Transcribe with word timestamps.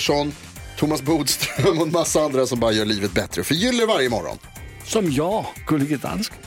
Pettersson, 0.00 0.32
Thomas 0.76 1.02
Bodström 1.02 1.78
och 1.78 1.86
en 1.86 1.92
massa 1.92 2.20
andra 2.20 2.46
som 2.46 2.60
bara 2.60 2.72
gör 2.72 2.84
livet 2.84 3.12
bättre. 3.12 3.44
Förgyller 3.44 3.86
varje 3.86 4.08
morgon. 4.08 4.38
Som 4.84 5.12
jag, 5.12 5.46
Gullige 5.66 5.96
Dansken. 5.96 6.38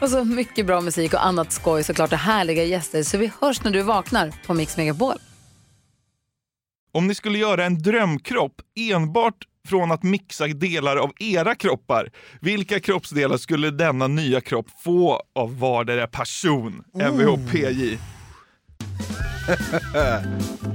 Och 0.00 0.10
så 0.10 0.24
mycket 0.24 0.66
bra 0.66 0.80
musik 0.80 1.14
och 1.14 1.26
annat 1.26 1.52
skoj 1.52 1.84
såklart 1.84 2.12
och 2.12 2.18
härliga 2.18 2.64
gäster. 2.64 3.02
Så 3.02 3.18
vi 3.18 3.30
hörs 3.40 3.64
när 3.64 3.70
du 3.70 3.82
vaknar 3.82 4.32
på 4.46 4.54
Mix 4.54 4.76
Megapol. 4.76 5.14
Om 6.92 7.06
ni 7.06 7.14
skulle 7.14 7.38
göra 7.38 7.64
en 7.64 7.82
drömkropp 7.82 8.54
enbart 8.78 9.44
från 9.68 9.92
att 9.92 10.02
mixa 10.02 10.46
delar 10.46 10.96
av 10.96 11.12
era 11.20 11.54
kroppar, 11.54 12.10
vilka 12.40 12.80
kroppsdelar 12.80 13.36
skulle 13.36 13.70
denna 13.70 14.06
nya 14.06 14.40
kropp 14.40 14.66
få 14.84 15.22
av 15.34 15.58
vardera 15.58 16.06
person? 16.06 16.84
Mvhpj. 16.94 17.98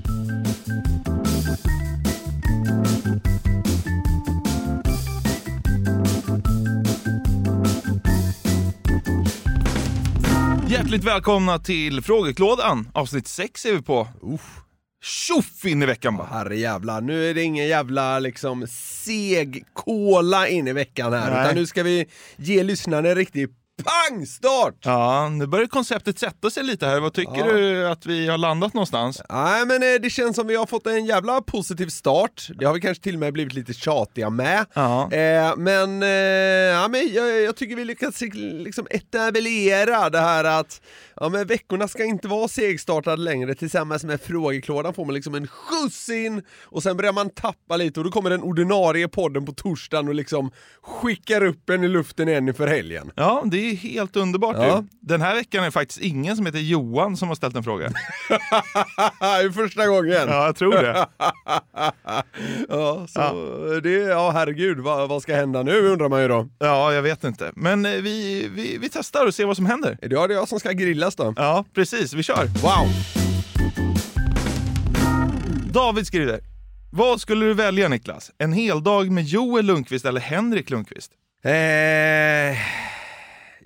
Hjärtligt 10.76 11.04
välkomna 11.04 11.60
till 11.60 12.02
Frågeklådan. 12.02 12.90
Avsnitt 12.94 13.28
6 13.28 13.66
är 13.66 13.74
vi 13.74 13.82
på. 13.82 14.08
Tjoff 15.04 15.66
in 15.66 15.84
i 15.84 15.86
veckan 15.86 16.18
bara. 16.18 16.28
Herre 16.28 16.58
jävlar, 16.58 17.02
nu 17.02 17.30
är 17.30 17.34
det 17.34 17.44
ingen 17.44 17.68
jävla 17.68 18.20
liksom 18.20 18.68
seg 18.68 19.66
kola 19.74 20.48
in 20.48 20.68
i 20.68 20.74
veckan 20.74 21.14
här, 21.14 21.32
Nej. 21.32 21.44
utan 21.44 21.56
nu 21.56 21.66
ska 21.66 21.84
vi 21.84 22.06
ge 22.36 22.64
lyssnarna 22.64 23.10
en 23.10 23.16
riktig 23.16 23.50
pangstart! 23.84 24.76
Ja, 24.82 25.30
nu 25.30 25.48
börjar 25.48 25.66
konceptet 25.68 26.20
sätta 26.20 26.50
sig 26.50 26.64
lite 26.64 26.86
här. 26.86 27.00
Vad 27.00 27.14
tycker 27.14 27.38
Ja. 27.38 27.54
du 27.54 27.88
att 27.88 28.06
vi 28.06 28.28
har 28.28 28.38
landat 28.38 28.74
någonstans? 28.74 29.22
Nej 29.30 29.66
men 29.66 29.84
eh, 29.84 30.02
det 30.02 30.10
känns 30.10 30.36
som 30.36 30.48
vi 30.48 30.56
har 30.56 30.66
fått 30.66 30.88
en 30.88 31.06
jävla 31.06 31.42
positiv 31.42 31.88
start, 31.88 32.48
det 32.60 32.66
har 32.66 32.74
vi 32.74 32.82
kanske 32.82 33.04
till 33.04 33.14
och 33.16 33.20
med 33.20 33.34
blivit 33.34 33.54
lite 33.54 33.74
tjatiga 33.74 34.30
med. 34.30 34.66
Ja. 34.74 35.12
Eh, 35.12 35.54
men 35.58 36.04
eh, 36.04 36.10
ja, 36.10 36.88
men 36.88 37.14
jag, 37.14 37.42
jag 37.42 37.56
tycker 37.56 37.76
vi 37.76 37.86
lyckats 37.86 38.22
liksom 38.34 38.88
etablera 38.90 40.10
det 40.10 40.20
här 40.20 40.44
att 40.44 40.82
ja, 41.16 41.30
men 41.30 41.48
veckorna 41.48 41.88
ska 41.88 42.04
inte 42.04 42.28
vara 42.28 42.48
segstartade 42.48 43.22
längre, 43.22 43.56
tillsammans 43.56 44.04
med 44.04 44.22
frågeklådan 44.22 44.94
får 44.94 45.06
man 45.06 45.14
liksom 45.16 45.36
en 45.36 45.48
skjuts 45.48 46.10
in 46.10 46.42
och 46.64 46.84
sen 46.84 46.98
börjar 46.98 47.14
man 47.14 47.30
tappa 47.30 47.78
lite 47.78 48.00
och 48.00 48.04
då 48.04 48.12
kommer 48.12 48.30
den 48.30 48.42
ordinarie 48.42 49.08
podden 49.08 49.46
på 49.46 49.52
torsdagen 49.52 50.08
och 50.08 50.16
liksom 50.16 50.52
skickar 50.82 51.44
upp 51.44 51.70
en 51.70 51.84
i 51.84 51.88
luften 51.88 52.30
igen 52.30 52.48
inför 52.48 52.68
helgen. 52.68 53.12
Ja, 53.16 53.44
det 53.46 53.65
är 53.72 53.76
helt 53.76 54.16
underbart 54.16 54.56
Ja. 54.60 54.78
ju. 54.78 54.88
Den 55.02 55.22
här 55.22 55.36
veckan 55.36 55.64
är 55.64 55.72
faktiskt 55.72 56.02
ingen 56.02 56.36
som 56.36 56.46
heter 56.46 56.60
Johan 56.60 57.18
som 57.18 57.28
har 57.28 57.36
ställt 57.36 57.56
en 57.56 57.64
fråga. 57.64 57.90
det 59.20 59.26
är 59.26 59.52
första 59.52 59.88
gången! 59.88 60.12
Ja, 60.28 60.46
jag 60.46 60.56
tror 60.56 60.72
det. 60.74 61.08
Ja, 62.70 63.08
så 63.08 63.80
det, 63.84 63.90
ja 63.92 64.32
herregud, 64.32 64.80
vad, 64.80 65.10
vad 65.10 65.22
ska 65.22 65.36
hända 65.36 65.64
nu 65.64 65.80
undrar 65.88 66.10
man 66.10 66.22
ju 66.22 66.28
då. 66.28 66.48
Ja, 66.60 66.94
jag 66.94 67.02
vet 67.02 67.24
inte. 67.24 67.52
Men 67.56 67.86
eh, 67.86 67.92
vi, 67.92 68.48
vi, 68.56 68.78
vi 68.78 68.90
testar 68.90 69.26
och 69.26 69.36
ser 69.36 69.46
vad 69.46 69.56
som 69.56 69.66
händer. 69.66 69.98
Är 70.02 70.10
det 70.10 70.16
jag, 70.16 70.30
det 70.30 70.34
är 70.34 70.38
jag 70.38 70.48
som 70.48 70.60
ska 70.60 70.72
grillas 70.72 71.16
då? 71.16 71.34
Ja, 71.38 71.66
precis. 71.76 72.14
Vi 72.14 72.24
kör. 72.24 72.46
Wow! 72.46 72.88
David 75.74 76.08
skriver. 76.08 76.40
Vad 76.92 77.22
skulle 77.22 77.46
du 77.46 77.54
välja 77.54 77.88
Niklas? 77.88 78.32
En 78.38 78.54
hel 78.54 78.84
dag 78.84 79.12
med 79.12 79.24
Joel 79.24 79.66
Lundqvist 79.66 80.06
eller 80.06 80.22
Henrik 80.22 80.70
Lundqvist? 80.70 81.12
Eh, 81.44 81.52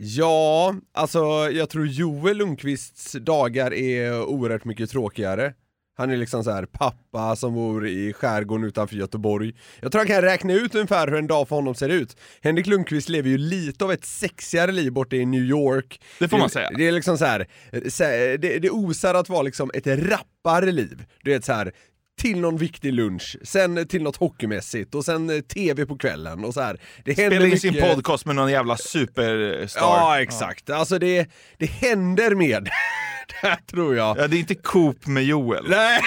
ja, 0.02 0.76
alltså 0.94 1.20
jag 1.52 1.70
tror 1.70 1.88
Joel 1.88 2.38
Lundqvists 2.38 3.12
dagar 3.12 3.74
är 3.74 4.24
oerhört 4.24 4.66
mycket 4.66 4.90
tråkigare. 4.90 5.54
Han 5.98 6.12
är 6.12 6.18
liksom 6.18 6.44
så 6.44 6.52
här 6.52 6.66
pappa 6.66 7.36
som 7.36 7.54
bor 7.54 7.88
i 7.88 8.14
skärgården 8.14 8.66
utanför 8.66 8.96
Göteborg. 8.96 9.54
Jag 9.82 9.92
tror 9.92 10.00
han 10.00 10.08
kan 10.08 10.22
räkna 10.22 10.54
ut 10.54 10.76
ungefär 10.76 11.08
hur 11.08 11.18
en 11.18 11.28
dag 11.28 11.48
för 11.48 11.56
honom 11.56 11.76
ser 11.76 11.90
ut. 11.90 12.18
Henrik 12.42 12.68
Lundqvist 12.68 13.10
lever 13.10 13.30
ju 13.30 13.38
lite 13.38 13.86
av 13.86 13.92
ett 13.92 14.06
sexigare 14.06 14.72
liv 14.72 14.94
borta 14.94 15.16
i 15.16 15.26
New 15.26 15.44
York. 15.44 16.02
Det 16.20 16.28
får 16.28 16.38
man 16.38 16.50
säga. 16.50 16.70
Det 16.78 16.88
är 16.88 16.92
liksom 16.92 17.18
så 17.18 17.26
här, 17.26 17.48
eh, 17.72 17.82
så 17.88 18.04
här, 18.04 18.38
det, 18.38 18.60
det 18.60 18.70
osar 18.70 19.16
att 19.16 19.30
vara 19.30 19.42
liksom 19.42 19.72
ett 19.74 19.88
rappare 19.88 20.72
liv. 20.72 21.06
Du 21.24 21.32
vet 21.32 21.46
så 21.46 21.54
här 21.54 21.74
till 22.20 22.40
någon 22.40 22.58
viktig 22.58 22.94
lunch, 22.94 23.38
sen 23.44 23.88
till 23.88 24.04
något 24.04 24.16
hockeymässigt 24.16 24.96
och 24.96 25.06
sen 25.06 25.30
eh, 25.30 25.40
tv 25.40 25.86
på 25.86 25.98
kvällen 25.98 26.46
och 26.46 26.54
så 26.54 26.62
här. 26.62 26.80
Det 27.06 27.14
händer 27.18 27.38
Spela 27.38 27.48
in 27.54 27.60
sin 27.60 27.74
mycket- 27.74 27.96
podcast 27.96 28.26
med 28.26 28.36
någon 28.36 28.52
jävla 28.52 28.78
superstar. 28.78 29.82
Ja, 29.82 30.22
exakt. 30.22 30.70
Alltså 30.70 31.00
det, 31.00 31.28
det 31.58 31.66
händer 31.66 32.36
med 32.36 32.64
det 33.28 33.48
här 33.48 33.58
tror 33.72 33.96
jag. 33.96 34.18
Ja, 34.18 34.28
det 34.28 34.38
är 34.38 34.40
inte 34.40 34.56
Coop 34.56 35.08
med 35.08 35.24
Joel. 35.24 35.66
Nej! 35.70 36.02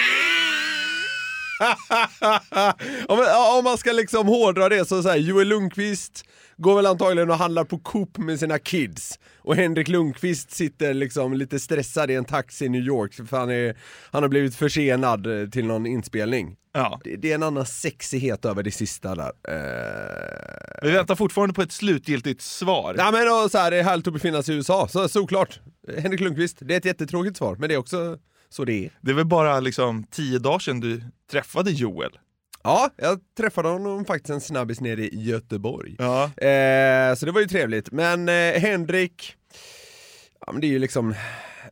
om, 3.07 3.17
man- 3.17 3.57
om 3.57 3.63
man 3.63 3.77
ska 3.77 3.91
liksom 3.91 4.27
hårdra 4.27 4.69
det 4.69 4.85
så, 4.85 5.03
så 5.03 5.09
här, 5.09 5.17
Joel 5.17 5.47
Lundqvist 5.47 6.25
går 6.57 6.75
väl 6.75 6.85
antagligen 6.85 7.29
och 7.29 7.37
handlar 7.37 7.63
på 7.63 7.77
Coop 7.79 8.17
med 8.17 8.39
sina 8.39 8.59
kids. 8.59 9.19
Och 9.37 9.55
Henrik 9.55 9.87
Lundqvist 9.87 10.51
sitter 10.51 10.93
liksom 10.93 11.33
lite 11.33 11.59
stressad 11.59 12.11
i 12.11 12.15
en 12.15 12.25
taxi 12.25 12.65
i 12.65 12.69
New 12.69 12.81
York 12.81 13.13
för 13.29 13.37
han, 13.37 13.49
är, 13.51 13.77
han 14.11 14.23
har 14.23 14.29
blivit 14.29 14.55
försenad 14.55 15.41
eh, 15.41 15.49
till 15.49 15.65
någon 15.65 15.85
inspelning. 15.85 16.55
Ja. 16.73 16.99
Det, 17.03 17.15
det 17.15 17.31
är 17.31 17.35
en 17.35 17.43
annan 17.43 17.65
sexighet 17.65 18.45
över 18.45 18.63
det 18.63 18.71
sista 18.71 19.15
där. 19.15 19.31
Eh... 19.47 20.87
Vi 20.87 20.91
väntar 20.91 21.15
fortfarande 21.15 21.53
på 21.53 21.61
ett 21.61 21.71
slutgiltigt 21.71 22.41
svar. 22.41 22.95
Ja 22.97 23.11
men 23.11 23.27
och 23.43 23.51
så 23.51 23.57
här, 23.57 23.71
det 23.71 23.77
är 23.77 23.83
härligt 23.83 24.07
att 24.07 24.13
befinna 24.13 24.43
sig 24.43 24.55
i 24.55 24.57
USA, 24.57 24.87
så 24.87 25.09
såklart. 25.09 25.59
Henrik 25.97 26.19
Lundqvist, 26.19 26.57
det 26.61 26.73
är 26.73 26.77
ett 26.77 26.85
jättetråkigt 26.85 27.37
svar, 27.37 27.55
men 27.55 27.69
det 27.69 27.75
är 27.75 27.79
också 27.79 28.17
så 28.53 28.65
det 28.65 28.85
är. 28.85 28.91
Det 29.01 29.11
är 29.11 29.15
väl 29.15 29.25
bara 29.25 29.59
liksom 29.59 30.03
tio 30.03 30.39
dagar 30.39 30.59
sedan 30.59 30.79
du 30.79 31.01
träffade 31.31 31.71
Joel? 31.71 32.19
Ja, 32.63 32.89
jag 32.97 33.19
träffade 33.37 33.69
honom 33.69 34.05
faktiskt 34.05 34.29
en 34.29 34.41
snabbis 34.41 34.81
nere 34.81 35.01
i 35.01 35.23
Göteborg. 35.23 35.95
Ja. 35.99 36.23
Eh, 36.23 37.15
så 37.15 37.25
det 37.25 37.31
var 37.31 37.41
ju 37.41 37.47
trevligt. 37.47 37.91
Men 37.91 38.29
eh, 38.29 38.61
Henrik, 38.61 39.35
ja 40.45 40.51
men 40.51 40.61
det 40.61 40.67
är 40.67 40.69
ju 40.69 40.79
liksom, 40.79 41.15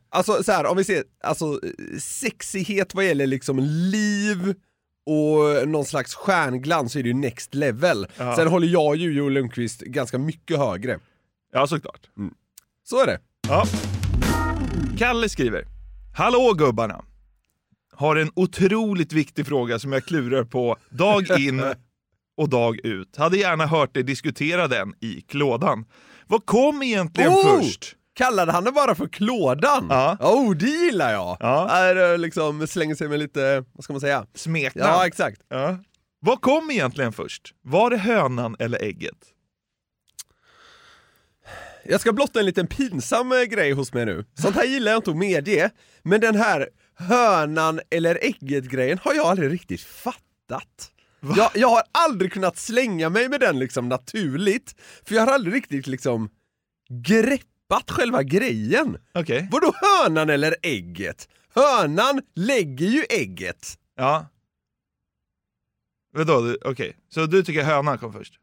alltså 0.08 0.42
så 0.42 0.52
här, 0.52 0.66
om 0.66 0.76
vi 0.76 0.84
ser, 0.84 1.04
alltså 1.24 1.60
sexighet 2.00 2.94
vad 2.94 3.04
gäller 3.04 3.26
liksom 3.26 3.58
liv 3.92 4.54
och 5.06 5.68
någon 5.68 5.84
slags 5.84 6.14
stjärnglans 6.14 6.92
så 6.92 6.98
är 6.98 7.02
det 7.02 7.08
ju 7.08 7.14
next 7.14 7.54
level. 7.54 8.06
Ja. 8.16 8.36
Sen 8.36 8.48
håller 8.48 8.68
jag 8.68 8.96
ju 8.96 9.12
Joel 9.12 9.32
Lundqvist 9.32 9.80
ganska 9.80 10.18
mycket 10.18 10.58
högre. 10.58 10.98
Ja, 11.52 11.66
såklart. 11.66 12.10
Så 12.84 13.02
är 13.02 13.06
det. 13.06 13.18
Ja. 13.48 13.66
Kalle 14.98 15.28
skriver. 15.28 15.71
Hallå 16.14 16.54
gubbarna! 16.58 17.04
Har 17.92 18.16
en 18.16 18.30
otroligt 18.34 19.12
viktig 19.12 19.46
fråga 19.46 19.78
som 19.78 19.92
jag 19.92 20.04
klurar 20.04 20.44
på 20.44 20.76
dag 20.90 21.40
in 21.40 21.62
och 22.36 22.48
dag 22.48 22.80
ut. 22.84 23.16
Hade 23.16 23.36
gärna 23.38 23.66
hört 23.66 23.96
er 23.96 24.02
diskutera 24.02 24.68
den 24.68 24.94
i 25.00 25.20
klådan. 25.20 25.84
Vad 26.26 26.46
kom 26.46 26.82
egentligen 26.82 27.30
Oh! 27.32 27.58
först? 27.58 27.96
Kallade 28.14 28.52
han 28.52 28.64
det 28.64 28.72
bara 28.72 28.94
för 28.94 29.08
klådan? 29.08 29.86
Ja. 29.90 30.16
Oh, 30.20 30.54
det 30.56 30.66
gillar 30.66 31.12
jag! 31.12 31.36
Ja. 31.40 31.68
Är, 31.70 32.12
eh, 32.12 32.18
liksom 32.18 32.66
slänger 32.66 32.94
sig 32.94 33.08
med 33.08 33.18
lite, 33.18 33.64
vad 33.72 33.84
ska 33.84 33.92
man 33.92 34.00
säga? 34.00 34.26
Smeknamn? 34.34 34.90
Ja, 34.90 35.06
exakt. 35.06 35.40
Ja. 35.48 35.76
Vad 36.20 36.40
kom 36.40 36.70
egentligen 36.70 37.12
först? 37.12 37.54
Var 37.62 37.90
det 37.90 37.96
hönan 37.96 38.56
eller 38.58 38.82
ägget? 38.82 39.18
Jag 41.84 42.00
ska 42.00 42.12
blotta 42.12 42.38
en 42.40 42.46
liten 42.46 42.66
pinsam 42.66 43.32
eh, 43.32 43.42
grej 43.42 43.72
hos 43.72 43.92
mig 43.92 44.06
nu. 44.06 44.24
Sånt 44.34 44.56
här 44.56 44.64
gillar 44.64 44.92
jag 44.92 44.98
inte 44.98 45.10
att 45.10 45.16
medge, 45.16 45.70
men 46.02 46.20
den 46.20 46.34
här 46.34 46.68
hönan 46.94 47.80
eller 47.90 48.18
ägget 48.22 48.64
grejen 48.64 48.98
har 49.02 49.14
jag 49.14 49.26
aldrig 49.26 49.52
riktigt 49.52 49.80
fattat. 49.80 50.92
Jag, 51.36 51.50
jag 51.54 51.68
har 51.68 51.82
aldrig 51.92 52.32
kunnat 52.32 52.58
slänga 52.58 53.08
mig 53.08 53.28
med 53.28 53.40
den 53.40 53.58
liksom 53.58 53.88
naturligt, 53.88 54.74
för 55.04 55.14
jag 55.14 55.26
har 55.26 55.32
aldrig 55.32 55.54
riktigt 55.54 55.86
liksom 55.86 56.30
greppat 56.90 57.90
själva 57.90 58.22
grejen. 58.22 58.96
Okej. 59.14 59.48
Vadå 59.52 59.72
hönan 59.82 60.30
eller 60.30 60.56
ägget? 60.62 61.28
Hönan 61.54 62.22
lägger 62.34 62.86
ju 62.86 63.04
ägget. 63.10 63.78
Ja. 63.96 64.26
Vadå, 66.14 66.56
okej. 66.64 66.96
Så 67.08 67.26
du 67.26 67.42
tycker 67.42 67.62
hönan 67.64 67.98
kom 67.98 68.12
först? 68.12 68.34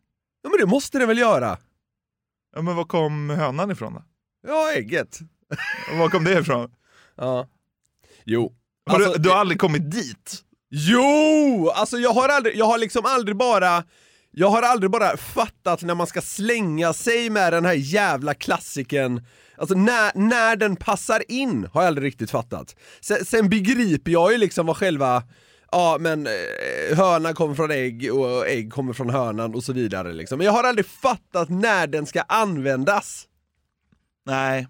Ja 0.41 0.49
men 0.49 0.59
det 0.59 0.65
måste 0.65 0.99
den 0.99 1.07
väl 1.07 1.17
göra? 1.17 1.57
Ja 2.55 2.61
men 2.61 2.75
var 2.75 2.83
kom 2.83 3.29
hönan 3.29 3.71
ifrån 3.71 3.93
då? 3.93 4.03
Ja, 4.47 4.71
ägget. 4.71 5.19
Och 5.91 5.97
Var 5.97 6.09
kom 6.09 6.23
det 6.23 6.39
ifrån? 6.39 6.71
Ja. 7.17 7.47
Jo. 8.25 8.53
Har 8.89 8.95
Alltså, 8.95 9.13
du, 9.13 9.19
du 9.19 9.29
har 9.29 9.37
aldrig 9.37 9.59
kommit 9.59 9.91
dit? 9.91 10.43
Jo! 10.69 11.69
Alltså 11.75 11.97
jag 11.97 12.13
har 12.13 12.29
aldrig, 12.29 12.55
jag 12.57 12.65
har 12.65 12.77
liksom 12.77 13.01
aldrig 13.05 13.37
bara 13.37 13.83
jag 14.31 14.49
har 14.49 14.61
aldrig 14.61 14.91
bara 14.91 15.17
fattat 15.17 15.81
när 15.81 15.95
man 15.95 16.07
ska 16.07 16.21
slänga 16.21 16.93
sig 16.93 17.29
med 17.29 17.53
den 17.53 17.65
här 17.65 17.73
jävla 17.73 18.33
klassiken 18.33 19.25
Alltså 19.57 19.75
när, 19.75 20.11
när 20.15 20.55
den 20.55 20.75
passar 20.75 21.23
in 21.31 21.67
har 21.73 21.81
jag 21.81 21.87
aldrig 21.87 22.07
riktigt 22.07 22.31
fattat. 22.31 22.75
Sen, 23.01 23.25
sen 23.25 23.49
begriper 23.49 24.11
jag 24.11 24.31
ju 24.31 24.37
liksom 24.37 24.65
vad 24.65 24.77
själva 24.77 25.23
Ja 25.71 25.97
men 25.99 26.27
eh, 26.27 26.97
hönan 26.97 27.33
kommer 27.35 27.55
från 27.55 27.71
ägg 27.71 28.13
och 28.13 28.47
ägg 28.47 28.73
kommer 28.73 28.93
från 28.93 29.09
hönan 29.09 29.55
och 29.55 29.63
så 29.63 29.73
vidare 29.73 30.13
liksom. 30.13 30.37
Men 30.37 30.45
jag 30.45 30.51
har 30.53 30.63
aldrig 30.63 30.85
fattat 30.85 31.49
när 31.49 31.87
den 31.87 32.05
ska 32.05 32.21
användas. 32.21 33.25
Nej. 34.25 34.67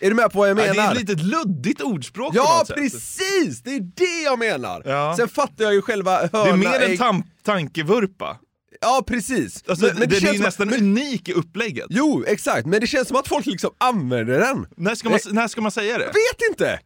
Är 0.00 0.08
du 0.10 0.16
med 0.16 0.32
på 0.32 0.38
vad 0.38 0.50
jag 0.50 0.58
Ja, 0.58 0.62
menar? 0.74 0.74
det 0.74 0.82
är 0.82 0.92
ett 1.02 1.08
litet 1.08 1.22
luddigt 1.22 1.80
ordspråk 1.82 2.34
Ja 2.34 2.58
något 2.58 2.66
sätt. 2.66 2.76
precis! 2.76 3.62
Det 3.62 3.70
är 3.74 3.80
det 3.80 4.22
jag 4.24 4.38
menar! 4.38 4.82
Ja. 4.84 5.14
Sen 5.16 5.28
fattar 5.28 5.64
jag 5.64 5.74
ju 5.74 5.82
själva 5.82 6.16
höna, 6.32 6.44
Det 6.44 6.50
är 6.50 6.56
mer 6.56 6.80
en 6.80 6.90
ägg- 6.90 6.96
tam- 6.98 7.22
tankevurpa. 7.44 8.36
Ja 8.80 9.04
precis! 9.06 9.64
Alltså, 9.68 9.86
Men- 9.86 9.98
men 9.98 10.08
det 10.08 10.20
den 10.20 10.28
är 10.28 10.32
ju 10.34 10.38
nästan 10.42 10.68
men- 10.68 10.78
unik 10.80 11.28
i 11.28 11.32
upplägget. 11.32 11.86
Jo, 11.90 12.24
exakt, 12.26 12.66
men 12.66 12.80
det 12.80 12.86
känns 12.86 13.08
som 13.08 13.16
att 13.16 13.28
folk 13.28 13.46
liksom 13.46 13.70
använder 13.78 14.38
den. 14.40 14.66
När 14.76 14.94
ska, 14.94 15.10
man, 15.10 15.18
när 15.30 15.48
ska 15.48 15.60
man 15.60 15.70
säga 15.72 15.98
det? 15.98 16.04
Jag 16.04 16.12
vet 16.12 16.50
inte! 16.50 16.78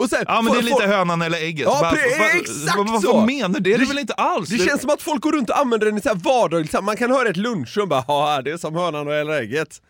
Och 0.00 0.10
sen, 0.10 0.24
Ja 0.28 0.42
men 0.42 0.52
det 0.52 0.58
är 0.58 0.62
lite 0.62 0.86
hönan 0.86 1.22
eller 1.22 1.38
ägget. 1.38 1.64
Ja, 1.64 1.78
vad- 1.82 1.94
exakt 1.94 2.76
vad, 2.76 2.88
vad, 2.90 3.02
så. 3.02 3.12
vad 3.16 3.26
menar 3.26 3.48
du? 3.48 3.60
Det 3.60 3.74
är 3.74 3.78
det 3.78 3.84
Det- 3.84 3.88
väl 3.88 3.98
inte 3.98 4.12
alls? 4.14 4.48
Det 4.48 4.58
känns 4.58 4.80
som 4.80 4.90
att 4.90 5.02
folk 5.02 5.22
går 5.22 5.32
runt 5.32 5.50
och 5.50 5.58
använder 5.58 5.86
den 5.86 5.98
i 5.98 6.00
så 6.00 6.08
här 6.08 6.16
vardagligt, 6.16 6.82
man 6.82 6.96
kan 6.96 7.10
höra 7.10 7.28
ett 7.28 7.36
lunchrum 7.36 7.88
bara 7.88 8.04
ja 8.08 8.42
det 8.44 8.50
är 8.50 8.56
som 8.56 8.74
hönan 8.74 9.08
eller 9.08 9.32
ägget. 9.32 9.82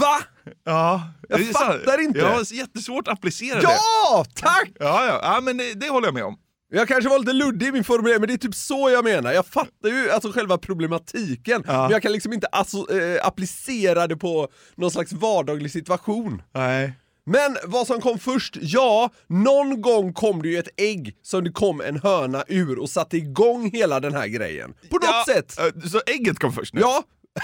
Va? 0.00 0.18
Ja, 0.64 1.02
Jag 1.28 1.40
det 1.40 1.44
fattar 1.46 2.00
inte. 2.00 2.18
Jag 2.18 2.28
har 2.30 2.54
jättesvårt 2.54 3.08
att 3.08 3.12
applicera 3.14 3.56
det. 3.60 3.62
Ja, 3.62 4.24
tack! 4.34 4.70
Ja, 4.80 5.06
ja, 5.06 5.20
ja 5.22 5.40
men 5.40 5.56
det, 5.56 5.74
det 5.74 5.88
håller 5.88 6.06
jag 6.06 6.14
med 6.14 6.24
om. 6.24 6.36
Jag 6.72 6.88
kanske 6.88 7.10
var 7.10 7.18
lite 7.18 7.32
luddig 7.32 7.66
i 7.68 7.72
min 7.72 7.84
formulering, 7.84 8.20
men 8.20 8.28
det 8.28 8.34
är 8.34 8.38
typ 8.38 8.54
så 8.54 8.90
jag 8.90 9.04
menar. 9.04 9.32
Jag 9.32 9.46
fattar 9.46 9.88
ju 9.88 10.10
alltså 10.10 10.32
själva 10.32 10.58
problematiken, 10.58 11.62
men 11.66 11.90
jag 11.90 12.02
kan 12.02 12.12
liksom 12.12 12.32
inte 12.32 12.46
alltså, 12.46 12.76
eh, 13.00 13.26
applicera 13.26 14.06
det 14.06 14.16
på 14.16 14.48
någon 14.76 14.90
slags 14.90 15.12
vardaglig 15.12 15.70
situation. 15.70 16.42
Nej. 16.54 16.92
Men 17.28 17.56
vad 17.64 17.86
som 17.86 18.00
kom 18.00 18.18
först? 18.18 18.56
Ja, 18.60 19.10
någon 19.26 19.80
gång 19.80 20.12
kom 20.12 20.42
det 20.42 20.48
ju 20.48 20.58
ett 20.58 20.68
ägg 20.80 21.16
som 21.22 21.44
det 21.44 21.50
kom 21.50 21.80
en 21.80 22.00
höna 22.00 22.44
ur 22.48 22.78
och 22.78 22.90
satte 22.90 23.16
igång 23.16 23.70
hela 23.70 24.00
den 24.00 24.14
här 24.14 24.26
grejen. 24.26 24.74
På 24.90 24.96
något 24.96 25.04
ja, 25.04 25.24
sätt! 25.26 25.58
eh, 25.58 25.80
Så 25.88 26.00
ägget 26.06 26.38
kom 26.38 26.52
först 26.52 26.74
nu? 26.74 26.80
Ja, 26.80 27.02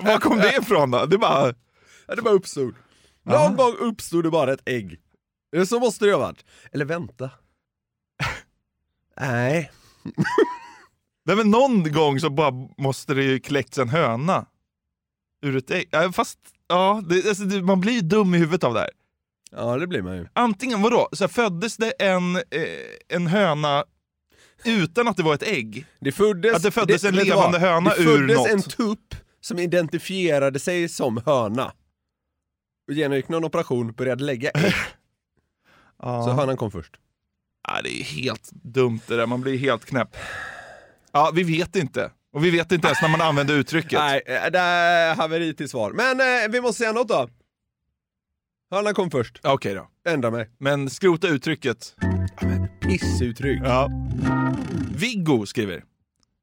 Var 0.00 0.18
kom 0.18 0.38
det 0.38 0.56
ifrån 0.56 0.90
då? 0.90 1.06
Det 1.06 1.18
bara... 1.18 1.54
Ja, 2.06 2.14
det 2.14 2.22
bara 2.22 2.34
uppstod. 2.34 2.74
Någon 3.22 3.56
gång 3.56 3.74
uppstod 3.78 4.24
det 4.24 4.30
bara 4.30 4.52
ett 4.52 4.68
ägg. 4.68 4.98
Eh, 5.56 5.64
Så 5.64 5.80
måste 5.80 6.04
det 6.04 6.12
ha 6.12 6.18
varit. 6.18 6.44
Eller 6.72 6.84
vänta. 6.84 7.30
Nej. 9.20 9.70
Nej 11.24 11.36
men 11.36 11.50
någon 11.50 11.92
gång 11.92 12.20
så 12.20 12.30
bara 12.30 12.52
måste 12.78 13.14
det 13.14 13.22
ju 13.24 13.40
kläckts 13.40 13.78
en 13.78 13.88
höna. 13.88 14.46
Ur 15.42 15.56
ett 15.56 15.70
ägg. 15.70 15.88
Ja, 15.90 16.12
fast, 16.12 16.38
ja, 16.68 17.02
det, 17.08 17.28
alltså, 17.28 17.44
det, 17.44 17.62
man 17.62 17.80
blir 17.80 17.92
ju 17.92 18.00
dum 18.00 18.34
i 18.34 18.38
huvudet 18.38 18.64
av 18.64 18.74
det 18.74 18.80
här. 18.80 18.90
Ja, 19.50 19.76
det 19.76 19.86
blir 19.86 20.02
man 20.02 20.16
ju. 20.16 20.26
Antingen, 20.32 20.82
vadå? 20.82 21.08
Så 21.12 21.24
här, 21.24 21.28
föddes 21.28 21.76
det 21.76 21.90
en, 21.90 22.36
eh, 22.36 22.42
en 23.08 23.26
höna 23.26 23.84
utan 24.64 25.08
att 25.08 25.16
det 25.16 25.22
var 25.22 25.34
ett 25.34 25.42
ägg? 25.42 25.86
Det 26.00 26.12
föddes, 26.12 26.56
Att 26.56 26.62
det 26.62 26.70
föddes 26.70 27.04
en 27.04 27.10
vet 27.14 27.20
du 27.20 27.30
levande 27.30 27.58
vad? 27.58 27.68
höna 27.68 27.90
det 27.90 28.02
ur 28.02 28.18
föddes 28.18 28.36
något. 28.36 28.48
en 28.48 28.62
tupp 28.62 29.14
som 29.40 29.58
identifierade 29.58 30.58
sig 30.58 30.88
som 30.88 31.22
höna. 31.26 31.72
Och 32.88 32.94
genomgick 32.94 33.28
någon 33.28 33.44
operation, 33.44 33.92
började 33.92 34.24
lägga 34.24 34.50
ägg. 34.50 34.74
Ja. 36.04 36.22
Så 36.24 36.30
hönan 36.30 36.56
kom 36.56 36.70
först. 36.70 36.96
Ja, 37.68 37.82
det 37.82 38.00
är 38.00 38.04
helt 38.04 38.50
dumt 38.52 39.00
det 39.06 39.16
där, 39.16 39.26
man 39.26 39.40
blir 39.40 39.58
helt 39.58 39.84
knäpp. 39.84 40.16
Ja, 41.12 41.30
vi 41.34 41.42
vet 41.42 41.76
inte. 41.76 42.10
Och 42.32 42.44
vi 42.44 42.50
vet 42.50 42.72
inte 42.72 42.86
ens 42.86 43.02
när 43.02 43.08
man 43.08 43.20
använder 43.20 43.54
uttrycket. 43.54 43.98
Nej, 43.98 44.22
eh, 44.26 44.50
det 44.50 44.58
är 44.58 45.14
haveri 45.14 45.54
till 45.54 45.68
svar. 45.68 45.92
Men 45.92 46.20
eh, 46.20 46.52
vi 46.52 46.60
måste 46.60 46.78
säga 46.78 46.92
något 46.92 47.08
då. 47.08 47.28
Hönan 48.70 48.94
kom 48.94 49.10
först. 49.10 49.40
Okej 49.42 49.74
då. 49.74 49.88
Ändra 50.08 50.30
mig. 50.30 50.50
Men 50.58 50.90
skrota 50.90 51.28
uttrycket. 51.28 51.94
Pissuttryck. 52.80 53.60
Ja. 53.64 53.90
Viggo 54.96 55.46
skriver. 55.46 55.84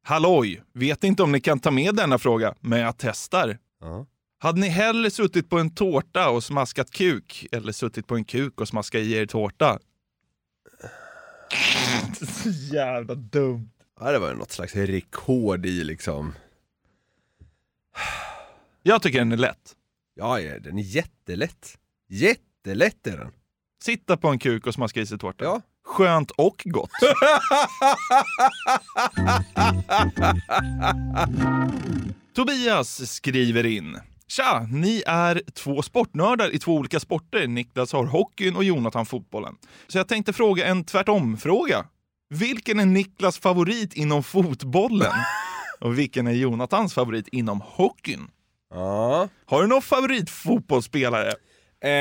Halloj! 0.04 0.64
Vet 0.74 1.04
inte 1.04 1.24
om 1.24 1.32
ni 1.32 1.42
kan 1.42 1.60
ta 1.60 1.72
med 1.72 1.96
denna 1.96 2.18
fråga, 2.18 2.56
men 2.60 2.80
jag 2.80 2.98
testar. 2.98 3.58
Ja. 3.82 4.06
Hade 4.40 4.60
ni 4.60 4.68
hellre 4.68 5.12
suttit 5.12 5.50
på 5.50 5.60
en 5.60 5.76
tårta 5.76 6.30
och 6.30 6.44
smaskat 6.44 6.92
kuk, 6.92 7.48
eller 7.52 7.72
suttit 7.72 8.08
på 8.08 8.16
en 8.16 8.26
kuk 8.26 8.62
och 8.62 8.68
smaskat 8.68 9.02
i 9.02 9.14
er 9.14 9.26
tårta? 9.26 9.80
Så 12.28 12.50
jävla 12.50 13.16
dumt. 13.16 13.70
Ja, 14.00 14.12
det 14.12 14.20
var 14.20 14.34
något 14.34 14.52
slags 14.52 14.76
rekord 14.76 15.66
i 15.66 15.84
liksom. 15.84 16.34
Jag 18.84 19.02
tycker 19.02 19.20
den 19.20 19.32
är 19.32 19.38
lätt. 19.38 19.76
Ja, 20.16 20.40
ja, 20.40 20.60
den 20.60 20.78
är 20.78 20.84
jättelätt. 20.84 21.78
Jättelätt 22.10 23.08
är 23.08 23.18
den. 23.18 23.32
Sitta 23.84 24.18
på 24.18 24.28
en 24.28 24.40
kuk 24.40 24.68
och 24.68 24.74
smaska 24.74 25.02
i 25.02 25.06
sig 25.06 25.20
tårta. 25.20 25.46
Ja. 25.46 25.62
Skönt 25.86 26.32
och 26.32 26.62
gott. 26.66 26.90
Tobias 32.36 33.12
skriver 33.12 33.66
in. 33.66 33.98
Tja, 34.28 34.68
ni 34.72 35.04
är 35.08 35.42
två 35.54 35.82
sportnördar 35.82 36.56
i 36.56 36.60
två 36.60 36.76
olika 36.76 37.00
sporter. 37.00 37.48
Niklas 37.48 37.94
har 37.94 38.06
hockeyn 38.06 38.56
och 38.56 38.64
Jonathan 38.64 39.06
fotbollen. 39.06 39.56
Så 39.88 39.98
jag 39.98 40.08
tänkte 40.08 40.34
fråga 40.34 40.66
en 40.66 40.84
tvärtom-fråga. 40.84 41.86
Vilken 42.30 42.80
är 42.80 42.86
Niklas 42.86 43.40
favorit 43.40 43.94
inom 43.94 44.24
fotbollen? 44.24 45.12
Och 45.80 46.00
vilken 46.00 46.28
är 46.28 46.32
Jonathans 46.32 46.94
favorit 46.94 47.28
inom 47.28 47.62
hockeyn? 47.62 48.28
Ja. 48.74 49.28
Har 49.46 49.62
du 49.62 49.68
någon 49.68 49.82
favoritfotbollsspelare? 49.82 51.34
Eh, 51.84 51.92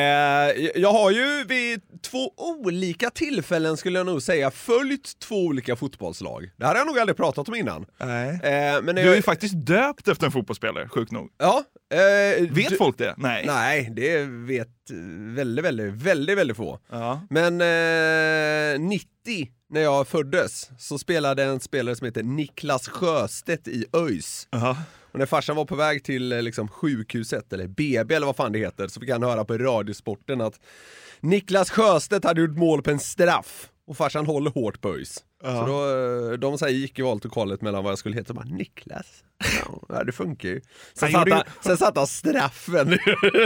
jag 0.81 0.93
har 0.93 1.11
ju 1.11 1.45
vid 1.45 1.81
två 2.03 2.33
olika 2.37 3.11
tillfällen 3.11 3.77
skulle 3.77 3.99
jag 3.99 4.07
nog 4.07 4.23
säga 4.23 4.51
följt 4.51 5.19
två 5.19 5.45
olika 5.47 5.77
fotbollslag. 5.77 6.51
Det 6.57 6.67
här 6.67 6.73
har 6.73 6.79
jag 6.79 6.87
nog 6.87 6.99
aldrig 6.99 7.17
pratat 7.17 7.49
om 7.49 7.55
innan. 7.55 7.87
Nej. 8.01 8.29
Eh, 8.31 8.83
men 8.83 8.95
Du 8.95 9.01
är 9.01 9.07
jag, 9.07 9.17
ju 9.17 9.23
faktiskt 9.23 9.55
döpt 9.67 10.09
efter 10.09 10.27
en 10.27 10.33
fotbollsspelare, 10.33 10.89
sjukt 10.89 11.13
nog. 11.13 11.29
ja, 11.39 11.65
eh, 11.93 12.43
Vet 12.51 12.69
du- 12.69 12.77
folk 12.77 12.99
det? 12.99 13.15
Nej. 13.17 13.45
Nej, 13.47 13.91
det 13.97 14.25
vet 14.25 14.69
väldigt, 15.35 15.65
väldigt, 15.65 15.95
väldigt, 15.95 16.39
väldigt 16.39 16.57
få. 16.57 16.79
Ja. 16.91 17.21
Men 17.31 17.61
eh, 17.61 18.81
90, 18.89 19.49
när 19.71 19.81
jag 19.81 20.09
föddes, 20.09 20.71
så 20.79 20.99
spelade 20.99 21.45
en 21.45 21.61
spelare 21.61 21.97
som 21.97 22.05
heter 22.05 22.23
Niklas 22.23 22.89
Sjöstedt 22.89 23.69
i 23.69 23.87
ÖIS. 23.93 24.49
Aha. 24.53 24.77
Och 25.13 25.19
när 25.19 25.27
farsan 25.27 25.57
var 25.57 25.65
på 25.65 25.77
väg 25.77 26.05
till 26.05 26.33
eh, 26.33 26.43
liksom, 26.43 26.69
sjukhuset, 26.69 27.53
eller 27.53 27.67
BB 27.67 28.15
eller 28.15 28.27
vad 28.27 28.37
fan 28.37 28.53
det 28.53 28.59
heter, 28.59 28.89
så 28.89 29.01
fick 29.01 29.11
han 29.11 29.23
höra 29.23 29.45
på 29.45 29.59
Radiosporten 29.59 30.41
att 30.41 30.61
Niklas 31.21 31.71
Sjöstedt 31.71 32.25
hade 32.25 32.41
gjort 32.41 32.57
mål 32.57 32.83
på 32.83 32.91
en 32.91 32.99
straff. 32.99 33.69
Och 33.87 33.97
farsan 33.97 34.27
håller 34.27 34.51
hårt 34.51 34.81
på 34.81 34.95
ÖIS. 34.95 35.25
Så 35.43 35.67
då, 35.67 35.89
eh, 36.33 36.39
de 36.39 36.59
så 36.59 36.65
här, 36.65 36.73
gick 36.73 36.99
i 36.99 37.03
valet 37.03 37.25
och 37.25 37.33
kvalet 37.33 37.63
mellan 37.63 37.85
vad 37.85 37.91
jag 37.91 37.99
skulle 37.99 38.17
heta, 38.17 38.33
och 38.33 38.37
bara 38.37 38.45
Niklas. 38.45 39.25
Ja, 39.89 40.05
det 40.05 40.13
funkar 40.13 40.49
ju. 40.49 40.61
Sen, 40.95 41.13
satt 41.13 41.31
han, 41.31 41.43
sen 41.61 41.77
satt 41.77 41.97
han 41.97 42.07
straffen, 42.07 42.89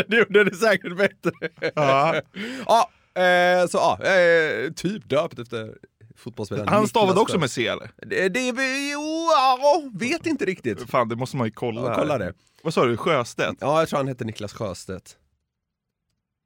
det 0.08 0.16
gjorde 0.16 0.44
det 0.44 0.56
säkert 0.56 0.96
bättre. 0.96 1.32
Ja. 1.74 2.20
ja, 2.66 2.90
eh, 3.22 3.66
så 3.66 3.78
ja, 3.78 3.98
är 4.04 4.70
typ 4.70 5.08
döpt 5.08 5.38
efter 5.38 5.74
fotbollsspelaren 6.16 6.68
Han 6.68 6.76
Niklas 6.76 6.90
stavade 6.90 7.20
också 7.20 7.38
med 7.38 7.50
C 7.50 7.66
eller? 7.66 7.90
Det, 7.96 8.28
det, 8.28 8.40
ja, 8.40 9.82
vet 9.94 10.26
inte 10.26 10.44
riktigt. 10.44 10.90
Fan, 10.90 11.08
det 11.08 11.16
måste 11.16 11.36
man 11.36 11.46
ju 11.46 11.50
kolla. 11.50 11.80
Ja, 11.80 11.88
här. 11.88 11.94
kolla 11.94 12.18
det. 12.18 12.34
Vad 12.62 12.74
sa 12.74 12.84
du? 12.84 12.96
Sjöstedt? 12.96 13.58
Ja, 13.60 13.78
jag 13.78 13.88
tror 13.88 13.96
han 13.96 14.08
hette 14.08 14.24
Niklas 14.24 14.52
Sjöstedt. 14.52 15.16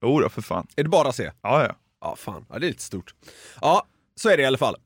Jo 0.02 0.20
då, 0.20 0.28
för 0.28 0.42
fan. 0.42 0.66
Är 0.76 0.82
det 0.82 0.88
bara 0.88 1.12
C? 1.12 1.30
Ja, 1.42 1.64
ja. 1.64 1.74
Ja, 2.00 2.16
fan. 2.16 2.46
Ja, 2.48 2.58
det 2.58 2.66
är 2.66 2.68
lite 2.68 2.82
stort. 2.82 3.14
Ja, 3.60 3.86
så 4.14 4.28
är 4.28 4.36
det 4.36 4.42
i 4.42 4.46
alla 4.46 4.58
fall. 4.58 4.76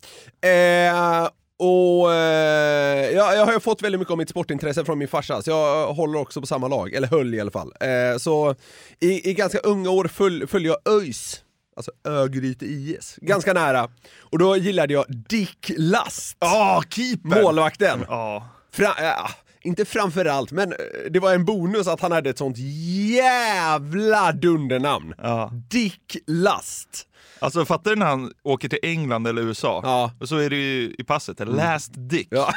Eh, 0.41 1.29
och 1.59 2.13
eh, 2.13 3.11
jag, 3.11 3.37
jag 3.37 3.47
har 3.47 3.53
ju 3.53 3.61
fått 3.61 3.83
väldigt 3.83 3.99
mycket 3.99 4.13
om 4.13 4.19
mitt 4.19 4.29
sportintresse 4.29 4.85
från 4.85 4.99
min 4.99 5.09
farsa, 5.09 5.43
så 5.43 5.51
jag 5.51 5.95
håller 5.95 6.19
också 6.19 6.41
på 6.41 6.47
samma 6.47 6.69
lag, 6.69 6.93
eller 6.93 7.09
höll 7.09 7.35
i 7.35 7.41
alla 7.41 7.51
fall. 7.51 7.73
Eh, 7.81 8.19
så 8.19 8.55
i, 9.01 9.31
i 9.31 9.35
ganska 9.35 9.59
unga 9.59 9.91
år 9.91 10.05
föl, 10.05 10.47
följde 10.47 10.69
jag 10.69 10.95
ÖIS. 10.95 11.45
Alltså 11.81 12.11
Örgryte 12.11 12.67
IS. 12.67 13.19
Ganska 13.23 13.53
nära. 13.53 13.89
Och 14.21 14.39
då 14.39 14.57
gillade 14.57 14.95
jag 14.95 15.05
Dick 15.09 15.71
Last. 15.77 16.37
Ja, 16.41 16.83
keeper! 16.91 17.43
Målvakten. 17.43 18.05
Ja. 18.09 18.49
Fra, 18.73 18.87
äh, 18.87 19.31
inte 19.63 19.85
framförallt, 19.85 20.53
men 20.53 20.73
eh, 20.73 20.79
det 21.11 21.19
var 21.19 21.35
en 21.35 21.45
bonus 21.45 21.87
att 21.87 22.01
han 22.01 22.13
hade 22.13 22.31
ett 22.31 22.39
sånt 22.39 22.57
jävla 22.59 24.33
dundernamn. 24.33 25.15
Ja. 25.19 25.51
Dick 25.71 26.17
Last. 26.27 27.07
Alltså 27.39 27.65
fattar 27.65 27.91
du 27.91 27.97
när 27.97 28.07
han 28.07 28.33
åker 28.43 28.69
till 28.69 28.79
England 28.83 29.27
eller 29.27 29.43
USA? 29.43 29.81
Ja. 29.85 30.05
Mm. 30.05 30.17
Och 30.21 30.29
så 30.29 30.37
är 30.37 30.51
det 30.51 30.57
ju 30.57 30.95
i 30.99 31.05
passet, 31.05 31.49
last 31.49 31.93
dick. 31.95 32.29
Ja. 32.31 32.53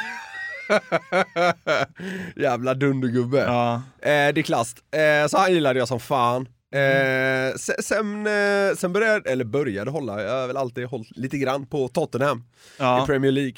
Jävla 2.36 2.74
dundergubbe. 2.74 3.38
Ja. 3.38 3.82
Eh, 4.10 4.34
Dick 4.34 4.48
Last. 4.48 4.78
Eh, 4.90 5.28
så 5.28 5.38
han 5.38 5.52
gillade 5.52 5.78
jag 5.78 5.88
som 5.88 6.00
fan. 6.00 6.48
Eh, 6.74 7.54
se- 7.56 7.82
sen, 7.82 8.26
eh, 8.26 8.76
sen 8.76 8.92
började, 8.92 9.30
eller 9.30 9.44
började 9.44 9.90
hålla, 9.90 10.22
jag 10.22 10.40
har 10.40 10.46
väl 10.46 10.56
alltid 10.56 10.86
hållit 10.86 11.16
lite 11.16 11.38
grann 11.38 11.66
på 11.66 11.88
Tottenham 11.88 12.44
Ja. 12.78 13.02
i 13.02 13.06
Premier 13.06 13.32
League. 13.32 13.54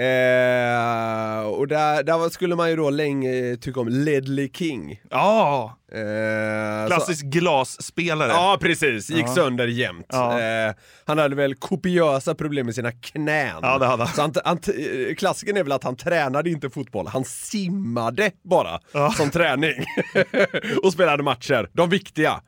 Eh, 0.00 1.40
och 1.46 1.68
där, 1.68 2.02
där 2.02 2.28
skulle 2.28 2.56
man 2.56 2.70
ju 2.70 2.76
då 2.76 2.90
länge 2.90 3.56
tycka 3.56 3.80
om 3.80 3.88
Ledley 3.88 4.50
King. 4.54 5.00
Ja, 5.10 5.76
Eh, 5.92 6.86
klassisk 6.86 7.24
glasspelare. 7.24 8.28
Ja 8.28 8.58
precis, 8.60 9.10
gick 9.10 9.26
Ja. 9.26 9.34
sönder 9.34 9.66
jämt. 9.66 10.06
Ja. 10.08 10.40
Eh, 10.40 10.74
han 11.04 11.18
hade 11.18 11.36
väl 11.36 11.54
kopiösa 11.54 12.34
problem 12.34 12.66
med 12.66 12.74
sina 12.74 12.92
knän. 12.92 13.56
Ja, 13.62 13.78
det 13.78 13.86
hade 13.86 14.04
han. 14.04 14.14
Så 14.14 14.20
han, 14.20 14.32
han, 14.44 14.56
eh, 14.56 15.14
klassiken 15.14 15.56
är 15.56 15.62
väl 15.62 15.72
att 15.72 15.84
han 15.84 15.96
tränade 15.96 16.50
inte 16.50 16.70
fotboll, 16.70 17.06
han 17.06 17.24
simmade 17.24 18.30
bara 18.44 18.80
Ja. 18.92 19.10
som 19.10 19.30
träning. 19.30 19.84
och 20.82 20.92
spelade 20.92 21.22
matcher, 21.22 21.68
de 21.72 21.90
viktiga. 21.90 22.40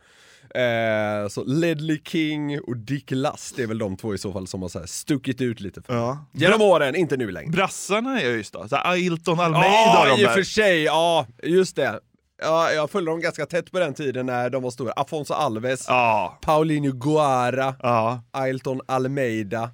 Eh, 0.54 1.28
så 1.28 1.44
Ledley 1.44 2.00
King 2.04 2.60
och 2.60 2.76
Dick 2.76 3.10
Last 3.10 3.58
är 3.58 3.66
väl 3.66 3.78
de 3.78 3.96
två 3.96 4.14
i 4.14 4.18
så 4.18 4.32
fall 4.32 4.46
som 4.46 4.62
har 4.62 4.68
så 4.68 4.78
här 4.78 4.86
stuckit 4.86 5.40
ut 5.40 5.60
lite 5.60 5.82
för. 5.82 5.94
Ja. 5.94 6.24
Genom 6.32 6.62
åren, 6.62 6.94
inte 6.96 7.16
nu 7.16 7.30
längre. 7.30 7.50
Brassarna 7.50 8.20
är 8.20 8.30
just 8.30 8.52
då, 8.52 8.68
så 8.68 8.76
här 8.76 8.90
Ailton 8.90 9.40
Almeida 9.40 9.66
Ja, 9.68 10.06
de 10.16 10.22
i 10.22 10.26
och 10.26 10.30
för 10.30 10.42
sig, 10.42 10.82
ja, 10.82 11.26
just 11.42 11.76
det. 11.76 12.00
Ja, 12.42 12.72
jag 12.72 12.90
följde 12.90 13.10
dem 13.10 13.20
ganska 13.20 13.46
tätt 13.46 13.72
på 13.72 13.78
den 13.78 13.94
tiden 13.94 14.26
när 14.26 14.50
de 14.50 14.62
var 14.62 14.70
stora. 14.70 14.92
Afonso 14.92 15.34
Alves, 15.34 15.84
Ja, 15.88 16.38
Paulinho 16.42 16.92
Guara, 16.92 17.74
ja. 17.82 18.20
Ailton 18.30 18.80
Almeida. 18.86 19.70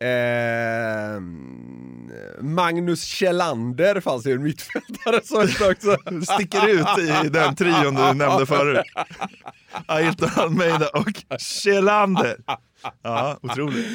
Eh, 0.00 1.20
Magnus 2.40 3.02
Kjellander 3.04 4.00
fanns 4.00 4.26
ju 4.26 4.32
en 4.32 4.42
mittfältare 4.42 5.20
som 5.24 5.40
också. 5.70 5.96
Sticker 6.34 6.68
ut 6.68 6.98
i 7.24 7.28
den 7.28 7.56
trion 7.56 7.94
du 7.94 8.14
nämnde 8.14 8.46
förut. 8.46 8.84
Ailton 9.86 10.30
Almeida 10.36 10.88
och 10.88 11.40
Kjellander. 11.40 12.36
Ja, 13.02 13.38
otroligt. 13.42 13.86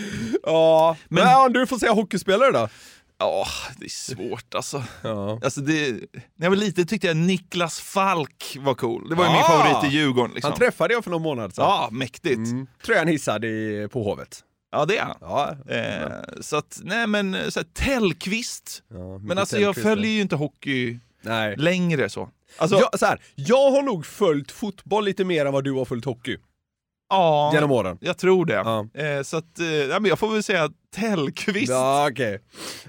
Ja, 0.44 0.98
men, 1.08 1.24
Men- 1.24 1.32
ja, 1.34 1.50
du 1.50 1.68
får 1.68 1.78
säga 1.78 1.92
hockeyspelare 1.92 2.52
då. 2.52 2.70
Ja, 3.18 3.46
det 3.78 3.86
är 3.86 3.90
svårt 3.90 4.56
alltså. 4.56 4.84
Ja. 5.02 5.40
alltså 5.44 5.62
det, 5.62 5.92
när 5.92 6.46
jag 6.46 6.50
var 6.50 6.58
liten 6.58 6.88
tyckte 6.88 7.08
jag 7.08 7.18
Niklas 7.18 7.80
Falk 7.80 8.58
var 8.60 8.74
cool. 8.76 9.10
Det 9.10 9.16
var 9.16 9.26
ju 9.26 9.32
min 9.32 9.40
Ah! 9.42 9.48
favorit 9.48 9.92
i 9.94 9.96
Djurgården. 9.98 10.32
Liksom. 10.34 10.52
Han 10.52 10.60
träffade 10.60 10.94
jag 10.94 11.04
för 11.04 11.12
någon 11.12 11.22
månad 11.22 11.56
sedan. 11.56 11.64
Ja, 11.66 11.90
mäktigt. 11.92 12.38
Mm. 12.38 12.68
Han 12.98 13.08
hissade 13.08 13.48
i, 13.48 13.88
på 13.92 14.04
Hovet. 14.04 14.40
Ja, 14.74 14.86
det 14.86 14.98
är 14.98 15.04
han. 15.04 15.18
Ja, 15.22 15.56
Eh, 15.74 16.08
så 16.42 16.56
att, 16.58 16.80
nej 16.84 17.08
men, 17.08 17.52
så 17.52 17.60
här, 17.60 17.68
Tellqvist. 17.74 18.84
ja, 18.88 19.18
Men 19.18 19.38
alltså 19.38 19.60
jag 19.60 19.76
följer 19.76 20.12
ju 20.12 20.22
inte 20.22 20.36
hockey 20.36 21.00
Nej. 21.22 21.56
längre 21.58 22.10
så. 22.10 22.30
Alltså, 22.58 22.78
jag, 22.78 23.00
så 23.00 23.06
här, 23.06 23.22
jag 23.36 23.72
har 23.72 23.82
nog 23.82 24.06
följt 24.06 24.52
fotboll 24.52 25.06
lite 25.06 25.24
mer 25.26 25.46
än 25.46 25.54
vad 25.54 25.64
du 25.64 25.72
har 25.72 25.86
följt 25.86 26.06
hockey 26.06 26.38
ja, 27.10 27.52
genom 27.54 27.72
åren. 27.72 27.98
jag 28.02 28.18
tror 28.18 28.46
det. 28.46 28.54
Ja. 28.54 28.88
Eh, 28.94 29.22
så 29.24 29.38
att, 29.38 29.60
eh, 29.60 29.66
ja, 29.68 30.00
men 30.00 30.10
jag 30.10 30.20
får 30.20 30.32
väl 30.32 30.44
säga 30.44 30.70
Tellqvist. 30.96 31.70
Ja, 31.72 32.08
okej. 32.12 32.40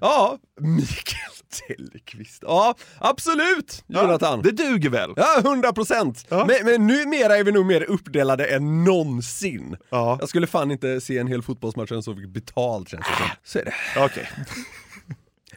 Ja, 0.01 0.39
Mikael 0.61 1.34
Tellqvist. 1.69 2.43
Ja, 2.47 2.75
absolut, 2.99 3.85
Ja, 3.87 4.03
Jonathan. 4.03 4.43
Det 4.43 4.51
duger 4.51 4.91
väl? 4.91 5.13
Ja, 5.17 5.39
100 5.39 5.73
procent. 5.73 6.27
Ja. 6.29 6.47
Men, 6.47 6.57
men 6.65 6.87
numera 6.87 7.37
är 7.37 7.45
vi 7.45 7.53
nog 7.53 7.67
mer 7.67 7.83
uppdelade 7.83 8.45
än 8.47 8.85
någonsin. 8.85 9.77
Ja. 9.91 10.17
Jag 10.21 10.29
skulle 10.29 10.47
fan 10.47 10.71
inte 10.71 11.01
se 11.01 11.19
en 11.19 11.27
hel 11.27 11.43
fotbollsmatch 11.43 11.93
än 11.93 12.03
så 12.03 12.15
fick 12.15 12.29
betalt 12.29 12.89
känns 12.89 13.07
det 13.07 13.17
som. 13.17 13.27
Så 13.45 13.59
är 13.59 13.65
det. 13.65 13.75
Okej. 14.05 14.29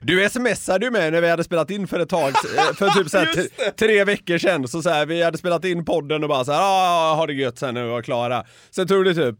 Du 0.01 0.29
smsade 0.29 0.85
ju 0.85 0.91
med 0.91 1.13
när 1.13 1.21
vi 1.21 1.29
hade 1.29 1.43
spelat 1.43 1.71
in 1.71 1.87
för 1.87 1.99
ett 1.99 2.09
tag, 2.09 2.29
eh, 2.29 2.73
för 2.75 2.89
typ 2.89 3.09
såhär, 3.09 3.71
tre 3.77 4.03
veckor 4.03 4.37
sedan, 4.37 4.67
så 4.67 4.81
såhär, 4.81 5.05
vi 5.05 5.23
hade 5.23 5.37
spelat 5.37 5.65
in 5.65 5.85
podden 5.85 6.23
och 6.23 6.29
bara 6.29 6.45
såhär, 6.45 6.59
ja, 6.59 7.13
ha 7.17 7.25
det 7.27 7.33
gött 7.33 7.57
sen 7.59 7.73
när 7.73 7.83
vi 7.83 7.89
var 7.89 8.01
klara. 8.01 8.45
Sen 8.71 8.87
tror 8.87 9.03
du 9.03 9.13
typ, 9.13 9.35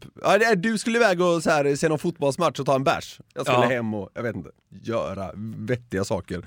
du 0.56 0.78
skulle 0.78 0.98
iväg 0.98 1.20
och 1.20 1.42
så 1.42 1.50
här, 1.50 1.76
se 1.76 1.88
någon 1.88 1.98
fotbollsmatch 1.98 2.60
och 2.60 2.66
ta 2.66 2.74
en 2.74 2.84
bärs. 2.84 3.20
Jag 3.34 3.46
skulle 3.46 3.58
Ja. 3.64 3.68
hem 3.68 3.94
och, 3.94 4.10
jag 4.14 4.22
vet 4.22 4.36
inte, 4.36 4.50
göra 4.82 5.30
vettiga 5.56 6.04
saker. 6.04 6.42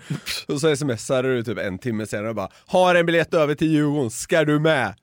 Och 0.48 0.62
så 0.62 0.76
smsade 0.76 1.36
du 1.36 1.44
typ 1.44 1.58
en 1.58 1.80
timme 1.80 2.06
senare 2.06 2.30
och 2.30 2.36
bara, 2.36 2.50
har 2.68 2.96
en 2.96 3.06
biljett 3.06 3.34
över 3.34 3.56
till 3.56 3.72
Djurgården, 3.72 4.10
ska 4.12 4.44
du 4.46 4.60
med? 4.60 4.94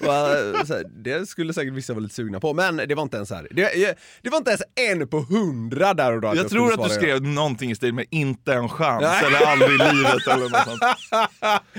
Eh, 0.00 0.64
så 0.64 0.74
här, 0.74 0.84
det 1.02 1.28
skulle 1.28 1.52
säkert 1.52 1.72
vissa 1.74 1.92
vara 1.92 2.02
lite 2.02 2.14
sugna 2.14 2.40
på, 2.40 2.54
men 2.54 2.76
det 2.76 2.94
var 2.94 3.02
inte 3.02 3.16
ens 3.16 3.30
här. 3.30 3.48
Det, 3.50 3.96
det 4.22 4.30
var 4.30 4.38
inte 4.38 4.50
ens 4.50 4.62
en 4.90 5.08
på 5.08 5.20
hundra 5.20 5.94
där 5.94 6.12
och 6.12 6.20
då. 6.20 6.28
att 6.28 6.36
Jag 6.36 6.48
tror 6.48 6.72
att 6.72 6.88
du 6.88 6.94
skrev 6.94 7.22
någonting 7.22 7.70
i 7.70 7.74
stil 7.74 7.94
med 7.94 8.06
inte 8.10 8.54
en 8.54 8.68
chans 8.68 9.02
Nej. 9.02 9.24
eller 9.26 9.46
aldrig 9.46 9.70
i 9.70 9.94
livet 9.94 10.26
eller 10.26 10.48
något 10.48 10.64
sånt. 10.64 10.82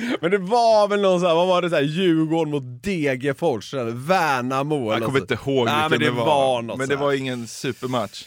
Men 0.22 0.32
det 0.32 0.38
var 0.38 0.88
väl 0.88 1.02
någon 1.02 1.20
sån 1.20 1.28
här, 1.30 1.36
vad 1.36 1.48
var 1.48 1.62
det 1.62 1.70
såhär, 1.70 1.84
Djurgården 1.84 2.52
mot 2.52 2.84
Degerfors 2.84 3.74
eller 3.74 3.92
Värnamo 3.92 4.92
Jag 4.94 5.04
kommer 5.04 5.20
så. 5.20 5.24
inte 5.24 5.34
ihåg 5.34 5.66
Nej, 5.66 5.90
vilken 5.90 6.16
det 6.16 6.22
var 6.22 6.62
något 6.62 6.78
Men 6.78 6.88
det 6.90 6.94
så 6.96 7.00
här. 7.00 7.06
var 7.06 7.14
ingen 7.14 7.48
supermatch. 7.48 8.26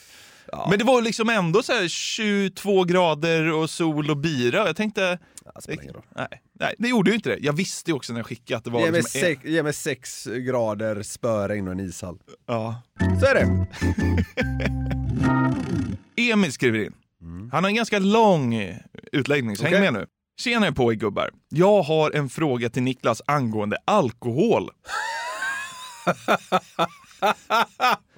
Ja. 0.52 0.66
Men 0.70 0.78
det 0.78 0.84
var 0.84 1.02
liksom 1.02 1.28
ändå 1.28 1.62
så 1.62 1.72
här 1.72 1.88
22 1.88 2.84
grader 2.84 3.52
och 3.52 3.70
sol 3.70 4.10
och 4.10 4.16
bira. 4.16 4.66
Jag 4.66 4.76
tänkte... 4.76 5.18
Ja, 5.54 5.60
spelar 5.60 5.82
ingen 5.82 5.94
roll. 5.94 6.02
Nej, 6.16 6.26
nej, 6.60 6.74
det 6.78 6.88
gjorde 6.88 7.10
ju 7.10 7.14
inte 7.16 7.28
det. 7.28 7.38
Jag 7.40 7.52
visste 7.52 7.90
ju 7.90 7.94
också 7.94 8.12
när 8.12 8.20
jag 8.20 8.26
skickade 8.26 8.58
att 8.58 8.64
det 8.64 8.70
var 8.70 8.80
Ge 8.80 8.90
mig, 8.90 9.00
liksom 9.00 9.20
sex, 9.20 9.44
ge 9.44 9.62
mig 9.62 9.72
sex 9.72 10.24
grader 10.26 11.02
spöregn 11.02 11.66
och 11.66 11.72
en 11.72 11.80
ishall. 11.80 12.18
Ja. 12.46 12.82
Så 13.20 13.26
är 13.26 13.34
det. 13.34 13.66
Emil 16.32 16.52
skriver 16.52 16.84
in. 16.84 16.92
Han 17.52 17.64
har 17.64 17.68
en 17.68 17.74
ganska 17.74 17.98
lång 17.98 18.78
utläggning, 19.12 19.56
så. 19.56 19.62
Okej. 19.62 19.74
häng 19.74 19.82
med 19.82 19.92
nu. 20.00 20.06
Tjena 20.40 20.72
på 20.72 20.92
er 20.92 20.96
gubbar. 20.96 21.30
Jag 21.48 21.82
har 21.82 22.10
en 22.10 22.28
fråga 22.28 22.70
till 22.70 22.82
Niklas 22.82 23.22
angående 23.26 23.76
alkohol. 23.84 24.70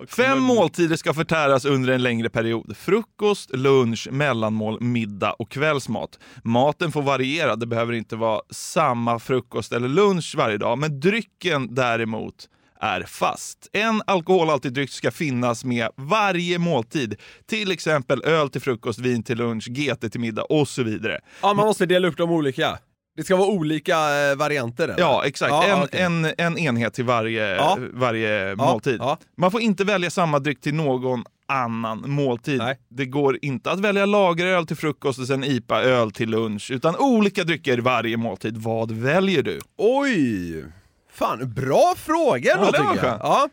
Fem 0.09 0.43
måltider 0.43 0.97
ska 0.97 1.15
förtäras 1.15 1.65
under 1.65 1.93
en 1.93 2.03
längre 2.03 2.31
period. 2.31 2.77
Frukost, 2.77 3.57
lunch, 3.57 4.09
mellanmål, 4.11 4.81
middag 4.81 5.33
och 5.33 5.51
kvällsmat. 5.51 6.19
Maten 6.45 6.93
får 6.93 7.03
variera, 7.03 7.57
det 7.57 7.67
behöver 7.67 7.93
inte 7.93 8.17
vara 8.17 8.41
samma 8.51 9.19
frukost 9.19 9.73
eller 9.73 9.89
lunch 9.89 10.35
varje 10.37 10.59
dag, 10.59 10.79
men 10.79 11.01
drycken 11.01 11.75
däremot 11.75 12.49
är 12.81 13.03
fast. 13.03 13.69
En 13.73 14.03
alkoholhaltig 14.07 14.73
dryck 14.73 14.91
ska 14.91 15.11
finnas 15.11 15.65
med 15.65 15.89
varje 15.97 16.59
måltid. 16.59 17.15
Till 17.47 17.71
exempel 17.71 18.23
öl 18.25 18.51
till 18.51 18.61
frukost, 18.61 18.99
vin 18.99 19.23
till 19.23 19.39
lunch, 19.39 19.69
GT 19.69 20.13
till 20.13 20.21
middag 20.21 20.43
och 20.43 20.69
så 20.69 20.83
vidare. 20.83 21.21
Ja, 21.43 21.55
man 21.55 21.67
måste 21.67 21.87
dela 21.87 22.09
upp 22.09 22.17
dem 22.17 22.31
olika. 22.31 22.79
Det 23.17 23.25
ska 23.25 23.37
vara 23.37 23.49
olika 23.49 23.97
eh, 24.31 24.37
varianter 24.37 24.85
eller? 24.85 24.99
Ja, 24.99 25.23
exakt. 25.25 25.51
Ja, 25.51 25.65
en, 25.65 25.83
okej. 25.83 26.01
en, 26.01 26.25
en 26.39 26.59
enhet 26.59 26.95
till 26.95 27.05
varje, 27.05 27.57
Ja. 27.57 27.79
varje 27.93 28.57
måltid. 28.57 28.97
ja. 29.01 29.19
Man 29.37 29.51
får 29.51 29.61
inte 29.61 29.85
välja 29.85 30.11
samma 30.11 30.39
dryck 30.39 30.61
till 30.61 30.75
någon 30.75 31.25
annan 31.49 32.11
måltid. 32.11 32.59
Nej. 32.59 32.79
Det 32.89 33.07
går 33.07 33.39
inte 33.43 33.71
att 33.71 33.81
välja 33.81 34.07
lageröl 34.07 34.67
till 34.67 34.77
frukost 34.77 35.19
och 35.19 35.27
sen 35.27 35.45
IPA-öl 35.45 36.11
till 36.13 36.31
lunch, 36.31 36.71
utan 36.71 36.97
olika 36.97 37.45
drycker 37.45 37.79
varje 37.79 38.17
måltid. 38.17 38.57
Vad 38.57 38.91
väljer 38.93 39.43
du? 39.43 39.59
Oj! 39.79 40.65
Fan, 41.13 41.53
bra 41.55 41.95
fråga 41.97 42.51
Ja, 42.51 42.59
var 42.61 42.73
tycker 42.73 43.07
jag. 43.07 43.19
Ja. 43.23 43.49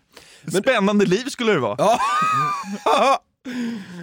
Spännande 0.59 1.05
liv 1.05 1.25
skulle 1.25 1.51
det 1.53 1.59
vara. 1.59 1.75
Ja. 1.77 1.99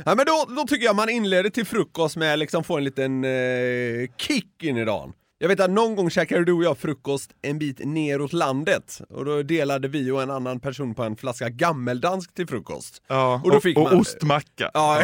ja, 0.05 0.15
men 0.15 0.27
då, 0.27 0.47
då 0.57 0.65
tycker 0.67 0.85
jag 0.85 0.97
man 0.97 1.09
inleder 1.09 1.51
till 1.51 1.67
frukost 1.67 2.17
med 2.17 2.33
att 2.33 2.39
liksom 2.39 2.65
få 2.65 2.77
en 2.77 2.85
liten 2.85 3.25
eh, 3.25 3.31
kick 4.19 4.63
in 4.63 4.77
i 4.77 4.85
dagen. 4.85 5.13
Jag 5.43 5.49
vet 5.49 5.61
att 5.61 5.71
någon 5.71 5.97
gång 5.97 6.11
käkade 6.11 6.45
du 6.45 6.53
och 6.53 6.65
jag 6.65 6.79
frukost 6.79 7.31
en 7.43 7.59
bit 7.59 7.81
neråt 7.85 8.33
landet 8.33 9.01
och 9.11 9.25
då 9.25 9.43
delade 9.43 9.89
vi 9.89 10.11
och 10.11 10.23
en 10.23 10.31
annan 10.31 10.61
person 10.61 10.95
på 10.95 11.03
en 11.03 11.17
flaska 11.17 11.49
gammeldansk 11.49 12.35
till 12.35 12.47
frukost. 12.47 13.03
Ja, 13.09 13.41
Och 13.45 13.51
då 13.51 13.61
fick 13.61 13.77
och, 13.77 13.83
man- 13.83 13.93
och 13.93 14.01
ostmacka. 14.01 14.71
Ja, 14.75 15.03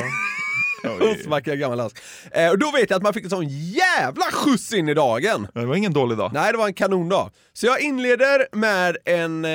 Oj. 1.00 1.10
ostmacka 1.20 1.56
gammeldansk. 1.56 1.96
Eh, 2.32 2.50
och 2.50 2.58
då 2.58 2.70
vet 2.70 2.90
jag 2.90 2.96
att 2.96 3.02
man 3.02 3.14
fick 3.14 3.24
en 3.24 3.30
sån 3.30 3.48
jävla 3.48 4.24
skjuts 4.32 4.72
in 4.72 4.88
i 4.88 4.94
dagen. 4.94 5.48
Det 5.54 5.66
var 5.66 5.74
ingen 5.76 5.92
dålig 5.92 6.18
dag. 6.18 6.30
Nej, 6.34 6.52
det 6.52 6.58
var 6.58 6.66
en 6.66 6.74
kanondag. 6.74 7.30
Så 7.52 7.66
jag 7.66 7.80
inleder 7.80 8.46
med 8.56 8.96
en, 9.04 9.44
eh, 9.44 9.50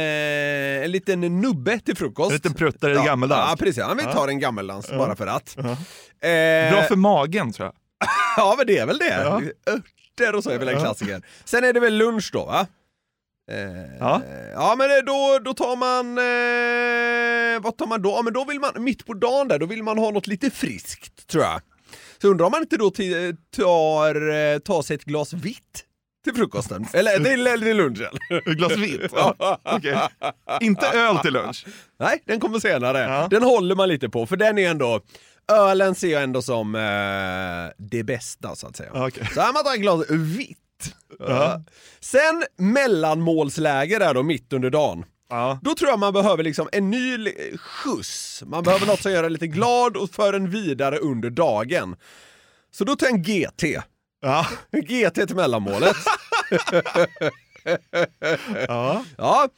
en 0.86 0.92
liten 0.92 1.42
nubbe 1.42 1.80
till 1.80 1.98
frukost. 1.98 2.30
En 2.32 2.36
liten 2.36 2.54
pruttare 2.54 2.94
ja, 2.94 3.04
gammeldansk. 3.04 3.52
Ja, 3.52 3.56
precis. 3.66 3.78
Ja, 3.78 3.94
vi 3.98 4.04
tar 4.04 4.28
en 4.28 4.40
gammeldansk 4.40 4.90
bara 4.90 5.16
för 5.16 5.28
att. 5.28 5.58
Eh, 5.58 5.66
Bra 6.72 6.82
för 6.88 6.96
magen 6.96 7.54
tror 7.54 7.66
jag. 7.66 7.74
Ja, 8.38 8.56
men 8.58 8.68
det 8.68 8.78
är 8.78 8.86
väl 8.86 8.98
det. 8.98 9.24
Ja. 9.24 9.42
Örter 10.20 10.36
och 10.36 10.44
så 10.44 10.50
är 10.50 10.58
väl 10.60 10.68
en 10.70 10.80
klassiker. 10.80 11.22
Sen 11.46 11.64
är 11.64 11.74
det 11.74 11.80
väl 11.80 11.94
lunch 11.98 12.30
då, 12.34 12.46
va? 12.46 12.68
Eh, 13.52 13.98
Ja. 14.00 14.22
ja 14.54 14.76
men 14.78 14.92
eh, 14.92 14.98
då, 15.06 15.40
då 15.46 15.54
tar 15.54 15.76
man, 15.76 16.18
eh, 16.18 17.62
vad 17.64 17.78
tar 17.78 17.88
man 17.88 18.02
då? 18.02 18.10
Ja 18.10 18.22
men 18.22 18.34
då 18.34 18.46
vill 18.46 18.60
man, 18.60 18.84
mitt 18.84 19.06
på 19.06 19.14
dagen 19.14 19.48
där, 19.48 19.60
då 19.60 19.66
vill 19.66 19.84
man 19.84 19.98
ha 19.98 20.12
något 20.12 20.28
lite 20.28 20.50
friskt 20.50 21.28
tror 21.28 21.44
jag. 21.44 21.62
Så 22.22 22.28
undrar 22.28 22.46
om 22.46 22.52
man 22.52 22.62
inte 22.62 22.78
då 22.78 22.90
ti- 22.90 23.36
tar, 23.56 24.30
eh, 24.30 24.60
tar 24.60 24.82
sig 24.82 24.96
ett 24.96 25.04
glas 25.06 25.34
vitt 25.34 25.86
till 26.24 26.34
frukosten, 26.36 26.86
eller 26.94 27.12
till, 27.20 27.48
eller 27.48 27.66
till 27.66 27.78
lunchen. 27.78 28.18
Ett 28.30 28.58
glas 28.58 28.78
vitt? 28.78 29.02
Ja. 29.14 29.60
Okej. 29.64 29.98
Inte 30.62 30.88
öl 30.88 31.18
till 31.18 31.34
lunch? 31.34 31.66
Nej, 32.00 32.24
den 32.26 32.40
kommer 32.40 32.60
senare. 32.60 33.00
Ja. 33.00 33.28
Den 33.30 33.44
håller 33.44 33.76
man 33.76 33.90
lite 33.90 34.10
på, 34.10 34.26
för 34.26 34.38
den 34.38 34.58
är 34.58 34.70
ändå, 34.70 35.02
ölen 35.52 35.96
ser 35.96 36.12
jag 36.12 36.24
ändå 36.24 36.42
som 36.42 36.76
eh, 36.76 37.74
det 37.78 38.04
bästa 38.04 38.56
så 38.56 38.68
att 38.68 38.76
säga. 38.76 38.92
Okej. 38.94 39.30
Så 39.34 39.42
här 39.42 39.54
man 39.54 39.64
tar 39.64 39.74
ett 39.74 39.82
glas 39.82 40.10
vitt. 40.10 40.58
Ja. 41.20 41.64
Sen 42.00 42.44
mellanmålsläge 42.58 44.00
där 44.00 44.14
då, 44.14 44.24
mitt 44.24 44.54
under 44.54 44.70
dagen. 44.70 45.06
Ja. 45.30 45.60
Då 45.62 45.76
tror 45.76 45.90
jag 45.90 46.00
man 46.00 46.14
behöver 46.14 46.44
liksom 46.44 46.70
en 46.72 46.90
ny 46.90 47.34
skjuts. 47.58 48.44
Man 48.46 48.64
behöver 48.64 48.88
något 48.88 49.02
som 49.02 49.12
gör 49.12 49.24
en 49.24 49.34
lite 49.34 49.48
glad 49.48 49.98
och 49.98 50.10
för 50.10 50.34
en 50.34 50.50
vidare 50.50 50.98
under 50.98 51.30
dagen. 51.30 51.96
Så 52.72 52.84
då 52.84 52.96
tar 52.96 53.08
jag 53.08 53.16
en 53.16 53.24
GT. 53.24 53.64
Ja. 54.22 54.48
GT 54.72 55.28
till 55.28 55.36
mellanmålet. 55.36 55.96
ja. 58.68 59.06
ja. 59.18 59.50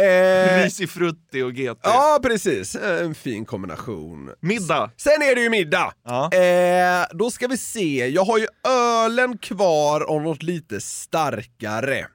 Eh, 0.00 0.62
Risi 0.64 0.86
frutti 0.86 1.42
och 1.42 1.52
GT. 1.54 1.78
ja, 1.82 2.18
precis. 2.22 2.76
En 2.76 3.14
fin 3.14 3.44
kombination. 3.44 4.30
Middag. 4.40 4.90
Sen 4.96 5.22
är 5.22 5.34
det 5.34 5.40
ju 5.40 5.50
middag. 5.50 5.92
Ja. 6.04 6.30
Eh, 6.32 7.06
då 7.12 7.30
ska 7.30 7.46
vi 7.46 7.56
se, 7.56 8.08
jag 8.08 8.24
har 8.24 8.38
ju 8.38 8.46
ölen 8.68 9.38
kvar 9.38 10.10
och 10.10 10.22
något 10.22 10.42
lite 10.42 10.80
starkare. 10.80 12.06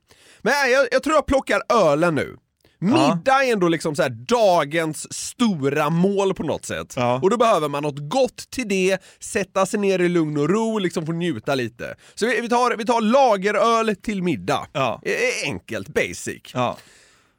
Men 0.42 0.54
nej, 0.54 0.72
jag, 0.72 0.88
jag 0.92 1.04
tror 1.04 1.16
jag 1.16 1.26
plockar 1.26 1.62
ölen 1.74 2.16
nu. 2.16 2.38
Middag 2.80 3.44
är 3.44 3.54
ändå 3.54 3.68
liksom 3.68 3.96
så 3.96 4.08
dagens 4.10 5.14
stora 5.14 5.90
mål 5.90 6.34
på 6.34 6.44
något 6.44 6.66
sätt. 6.66 6.94
Ja. 6.96 7.20
Och 7.24 7.30
då 7.30 7.38
behöver 7.38 7.70
man 7.70 7.84
något 7.84 8.10
gott 8.10 8.50
till 8.50 8.68
det, 8.68 8.98
sätta 9.20 9.66
sig 9.66 9.80
ner 9.80 10.00
i 10.00 10.10
lugn 10.10 10.38
och 10.38 10.50
ro, 10.50 10.80
liksom 10.80 11.06
få 11.06 11.12
njuta 11.12 11.56
lite. 11.56 11.96
Så 12.16 12.26
vi, 12.26 12.42
vi, 12.42 12.50
tar, 12.50 12.76
vi 12.78 12.86
tar 12.86 13.02
lageröl 13.02 13.96
till 13.96 14.24
middag. 14.24 14.68
Ja. 14.74 15.02
Eh, 15.06 15.50
Enkelt, 15.50 15.88
basic. 15.88 16.42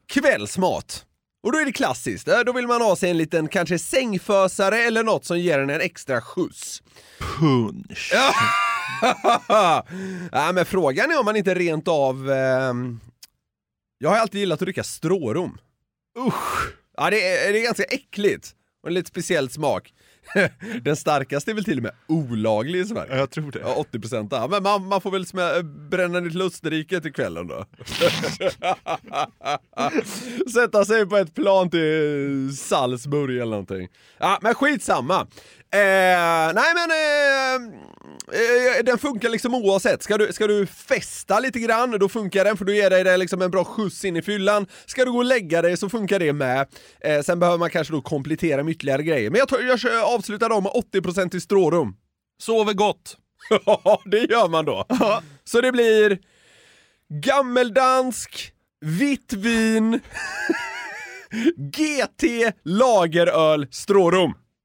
Kvällsmat. 0.09 1.05
Och 1.43 1.53
då 1.53 1.59
är 1.59 1.65
det 1.65 1.73
klassiskt, 1.73 2.29
Eh, 2.29 2.41
då 2.41 2.53
vill 2.53 2.67
man 2.67 2.83
ha 2.83 2.97
sig 2.97 3.11
en 3.11 3.17
liten 3.19 3.49
kanske 3.49 3.79
sängfösare 3.79 4.79
eller 4.79 5.03
något 5.05 5.25
som 5.25 5.39
ger 5.39 5.59
en 5.59 5.71
en 5.71 5.81
extra 5.81 6.21
skjuts. 6.21 6.83
Punch. 7.39 8.13
ja, 10.33 10.53
men 10.55 10.67
frågan 10.67 11.11
är 11.11 11.19
om 11.19 11.25
man 11.25 11.37
inte 11.37 11.55
rent 11.55 11.89
av... 11.89 12.31
ehm, 12.31 13.01
Jag 13.99 14.11
har 14.11 14.17
alltid 14.17 14.41
gillat 14.41 14.57
att 14.63 14.67
dricka 14.67 14.85
strårom. 14.85 15.59
Usch. 16.19 16.73
Ja, 16.97 17.11
det 17.11 17.29
är, 17.29 17.53
det 17.53 17.59
är 17.59 17.65
ganska 17.65 17.83
äckligt. 17.85 18.55
Och 18.83 18.89
en 18.89 18.95
lite 18.95 19.09
speciell 19.09 19.51
smak. 19.51 19.93
Den 20.83 20.97
starkaste 20.97 21.51
är 21.51 21.55
väl 21.55 21.65
till 21.65 21.79
och 21.79 21.83
med 21.83 21.93
olaglig 22.07 22.81
i 22.81 22.85
Sverige. 22.85 23.13
Ja, 23.13 23.17
jag 23.17 23.31
tror 23.31 23.51
det. 23.53 23.59
Ja, 23.59 23.85
80% 23.93 24.29
ja. 24.31 24.49
Men 24.51 24.63
man, 24.63 24.87
man 24.87 25.01
får 25.01 25.11
väl 25.11 25.27
smä, 25.27 25.63
bränna 25.63 26.21
lite 26.21 26.39
Österrike 26.39 27.01
till 27.01 27.13
kvällen 27.13 27.47
då. 27.47 27.65
Sätta 30.53 30.85
sig 30.85 31.07
på 31.07 31.17
ett 31.17 31.35
plan 31.35 31.71
till 31.71 32.57
Salzburg 32.57 33.37
eller 33.37 33.51
någonting. 33.51 33.89
Ja, 34.19 34.39
men 34.43 34.55
skitsamma. 34.55 35.27
Eh, 35.71 36.53
nej 36.55 36.75
men, 36.75 36.91
eh, 36.91 37.55
eh, 38.41 38.85
den 38.85 38.99
funkar 38.99 39.29
liksom 39.29 39.55
oavsett. 39.55 40.03
Ska 40.03 40.19
du, 40.19 40.33
ska 40.33 40.47
du 40.47 40.67
festa 40.67 41.41
lite 41.41 41.59
grann, 41.59 41.99
då 41.99 42.09
funkar 42.09 42.45
den 42.45 42.57
för 42.57 42.65
då 42.65 42.73
ger 42.73 42.91
dig 42.91 43.05
det 43.05 43.17
liksom 43.17 43.43
en 43.43 43.51
bra 43.51 43.65
skjuts 43.65 44.05
in 44.05 44.17
i 44.17 44.23
fyllan. 44.23 44.67
Ska 44.87 45.05
du 45.05 45.13
gå 45.13 45.19
och 45.19 45.25
lägga 45.25 45.63
dig 45.63 45.77
så 45.77 45.89
funkar 45.89 46.19
det 46.19 46.33
med. 46.33 46.67
Eh, 47.01 47.21
sen 47.21 47.39
behöver 47.41 47.59
man 47.59 47.71
kanske 47.71 47.93
då 47.95 48.01
komplettera 48.01 48.63
med 48.65 48.71
ytterligare 48.73 49.03
grejer. 49.03 49.31
Men 49.31 49.39
jag, 49.39 49.49
tror- 49.49 49.63
jag 49.63 50.05
avslutar 50.05 50.49
då 50.49 50.61
med 50.61 50.73
80% 50.73 51.37
i 51.37 51.41
strårum. 51.41 51.95
Sover 52.43 52.73
gott. 52.73 53.17
Ja, 53.67 54.03
det 54.05 54.19
gör 54.31 54.49
man 54.49 54.65
då. 54.65 54.85
Så 55.45 55.61
det 55.61 55.73
blir 55.73 56.19
gammeldansk, 57.25 58.53
vitt 58.81 59.33
vin, 59.33 60.01
GT, 61.57 62.53
lageröl, 62.65 63.67
strårum. 63.71 64.33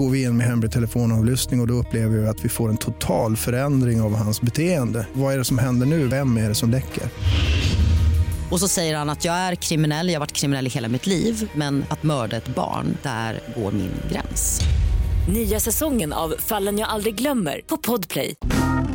Går 0.00 0.10
vi 0.10 0.22
in 0.22 0.36
med 0.36 0.46
hemlig 0.46 0.72
telefonavlyssning 0.72 1.60
och, 1.60 1.64
och 1.64 1.68
då 1.68 1.74
upplever 1.74 2.18
vi 2.18 2.26
att 2.26 2.44
vi 2.44 2.48
får 2.48 2.68
en 2.68 2.76
total 2.76 3.36
förändring 3.36 4.00
av 4.00 4.14
hans 4.14 4.40
beteende. 4.40 5.06
Vad 5.12 5.34
är 5.34 5.38
det 5.38 5.44
som 5.44 5.58
händer 5.58 5.86
nu? 5.86 6.06
Vem 6.06 6.36
är 6.36 6.48
det 6.48 6.54
som 6.54 6.70
läcker? 6.70 7.02
Och 8.50 8.60
så 8.60 8.68
säger 8.68 8.96
han 8.96 9.10
att 9.10 9.24
jag 9.24 9.34
är 9.34 9.54
kriminell, 9.54 10.08
jag 10.08 10.14
har 10.14 10.20
varit 10.20 10.32
kriminell 10.32 10.66
i 10.66 10.70
hela 10.70 10.88
mitt 10.88 11.06
liv 11.06 11.50
men 11.54 11.84
att 11.90 12.02
mörda 12.02 12.36
ett 12.36 12.54
barn, 12.54 12.96
där 13.02 13.40
går 13.56 13.72
min 13.72 13.92
gräns. 14.12 14.60
Nya 15.32 15.60
säsongen 15.60 16.12
av 16.12 16.34
Fallen 16.38 16.78
jag 16.78 16.88
aldrig 16.88 17.14
glömmer 17.14 17.60
på 17.66 17.76
Podplay. 17.76 18.34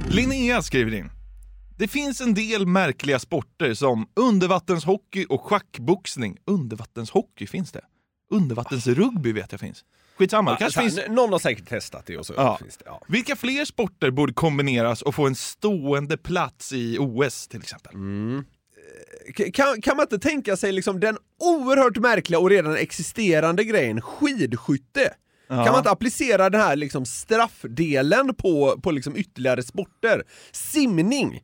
Linnea 0.09 0.61
skriver 0.61 0.93
in. 0.93 1.09
Det 1.77 1.87
finns 1.87 2.21
en 2.21 2.33
del 2.33 2.67
märkliga 2.67 3.19
sporter 3.19 3.73
som 3.73 4.07
undervattenshockey 4.15 5.25
och 5.29 5.41
schackboxning. 5.41 6.37
Undervattenshockey, 6.45 7.47
finns 7.47 7.71
det? 7.71 7.81
Undervattensrugby 8.31 9.31
vet 9.31 9.51
jag 9.51 9.59
finns. 9.59 9.83
Skitsamma, 10.17 10.57
kanske 10.57 10.79
Ja, 10.79 10.83
finns... 10.83 10.95
så 10.95 11.01
här, 11.01 11.09
Någon 11.09 11.31
har 11.31 11.39
säkert 11.39 11.69
testat 11.69 12.03
det 12.05 12.17
och 12.17 12.25
så 12.25 12.33
Ja. 12.37 12.57
finns 12.57 12.77
det. 12.77 12.83
Ja. 12.87 13.01
Vilka 13.07 13.35
fler 13.35 13.65
sporter 13.65 14.11
borde 14.11 14.33
kombineras 14.33 15.01
och 15.01 15.15
få 15.15 15.27
en 15.27 15.35
stående 15.35 16.17
plats 16.17 16.71
i 16.73 16.97
OS 16.99 17.47
till 17.47 17.59
exempel? 17.61 17.91
K- 19.37 19.43
Kan, 19.53 19.81
kan 19.81 19.97
man 19.97 20.03
inte 20.03 20.19
tänka 20.19 20.57
sig 20.57 20.71
liksom 20.71 20.99
den 20.99 21.17
oerhört 21.39 21.97
märkliga 21.97 22.39
och 22.39 22.49
redan 22.49 22.75
existerande 22.75 23.63
grejen 23.63 24.01
skidskytte? 24.01 25.13
Ja. 25.47 25.55
Kan 25.63 25.71
man 25.71 25.77
inte 25.77 25.89
applicera 25.91 26.49
den 26.49 26.61
här 26.61 26.75
liksom 26.75 27.05
straffdelen 27.05 28.35
på, 28.35 28.79
på 28.83 28.91
liksom 28.91 29.15
ytterligare 29.17 29.63
sporter? 29.63 30.23
Simning! 30.51 31.41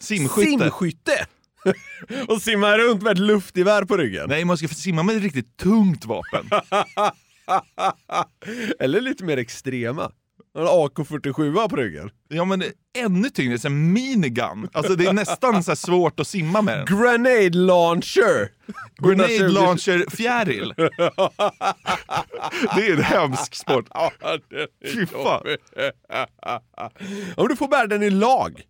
Simskytte. 0.00 0.50
Simskytte! 0.50 1.26
och 2.28 2.42
simma 2.42 2.78
runt 2.78 3.02
med 3.02 3.12
ett 3.12 3.18
luftgevär 3.18 3.84
på 3.84 3.96
ryggen. 3.96 4.28
Nej, 4.28 4.44
man 4.44 4.58
ska 4.58 4.68
simma 4.68 5.02
med 5.02 5.16
ett 5.16 5.22
riktigt 5.22 5.56
tungt 5.56 6.04
vapen. 6.04 6.50
Eller 8.80 9.00
lite 9.00 9.24
mer 9.24 9.36
extrema. 9.36 10.10
En 10.58 10.66
AK47 10.66 11.68
på 11.68 11.76
ryggen. 11.76 12.10
Ja 12.28 12.44
men 12.44 12.58
det 12.58 12.66
är 12.66 13.04
ännu 13.04 13.30
tyngre, 13.30 13.58
så 13.58 13.68
en 13.68 13.92
minigun. 13.92 14.68
Alltså 14.72 14.94
det 14.94 15.06
är 15.06 15.12
nästan 15.12 15.62
så 15.62 15.76
svårt 15.76 16.20
att 16.20 16.26
simma 16.26 16.62
med 16.62 16.78
den. 16.78 16.98
Grenade 16.98 17.50
launcher! 17.50 18.50
Grenade 19.02 19.48
launcher 19.48 20.16
fjäril. 20.16 20.74
Det 22.76 22.86
är 22.86 22.92
en 22.92 23.02
hemsk 23.02 23.54
sport. 23.54 23.88
Fy 24.92 25.06
fan. 25.06 25.42
Om 27.36 27.48
du 27.48 27.56
får 27.56 27.68
bära 27.68 27.86
den 27.86 28.02
i 28.02 28.10
lag. 28.10 28.62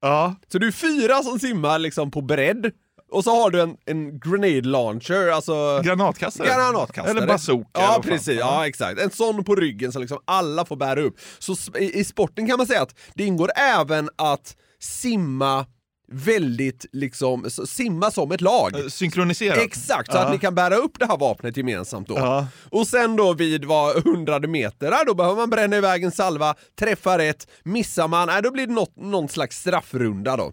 Ja. 0.00 0.34
Så 0.52 0.58
du 0.58 0.66
är 0.66 0.72
fyra 0.72 1.22
som 1.22 1.38
simmar 1.38 1.78
liksom 1.78 2.10
på 2.10 2.20
bredd. 2.20 2.72
Och 3.12 3.24
så 3.24 3.30
har 3.42 3.50
du 3.50 3.60
en, 3.60 3.76
en 3.86 4.18
grenade 4.20 4.60
launcher, 4.68 5.28
alltså... 5.30 5.80
Granatkastare. 5.84 6.48
Granatkastare. 6.48 7.10
Eller 7.18 7.26
bazooka, 7.26 7.68
Ja, 7.72 8.00
precis. 8.02 8.38
Ja, 8.40 8.66
exakt. 8.66 9.00
En 9.00 9.10
sån 9.10 9.44
på 9.44 9.54
ryggen 9.54 9.92
som 9.92 10.00
liksom 10.02 10.18
alla 10.24 10.64
får 10.64 10.76
bära 10.76 11.00
upp. 11.00 11.16
Så 11.38 11.56
i, 11.78 12.00
i 12.00 12.04
sporten 12.04 12.48
kan 12.48 12.56
man 12.58 12.66
säga 12.66 12.82
att 12.82 12.94
det 13.14 13.24
ingår 13.24 13.50
även 13.56 14.08
att 14.16 14.56
simma 14.80 15.66
väldigt 16.12 16.86
liksom, 16.92 17.50
simma 17.50 18.10
som 18.10 18.32
ett 18.32 18.40
lag. 18.40 18.92
Synkroniserat. 18.92 19.58
Exakt, 19.58 20.12
så 20.12 20.18
Ja. 20.18 20.24
att 20.24 20.32
ni 20.32 20.38
kan 20.38 20.54
bära 20.54 20.76
upp 20.76 20.98
det 20.98 21.06
här 21.06 21.16
vapnet 21.16 21.56
gemensamt 21.56 22.08
då. 22.08 22.14
Ja. 22.18 22.46
Och 22.70 22.86
sen 22.86 23.16
då 23.16 23.32
vid 23.32 23.64
vad 23.64 24.04
hundrade 24.04 24.48
meter, 24.48 25.04
då 25.06 25.14
behöver 25.14 25.36
man 25.36 25.50
bränna 25.50 25.76
iväg 25.76 26.04
en 26.04 26.12
salva, 26.12 26.54
träffa 26.78 27.18
rätt, 27.18 27.46
missar 27.62 28.08
man, 28.08 28.26
nej, 28.28 28.42
då 28.42 28.50
blir 28.50 28.66
det 28.66 28.72
något, 28.72 28.96
någon 28.96 29.28
slags 29.28 29.58
straffrunda 29.58 30.36
då. 30.36 30.52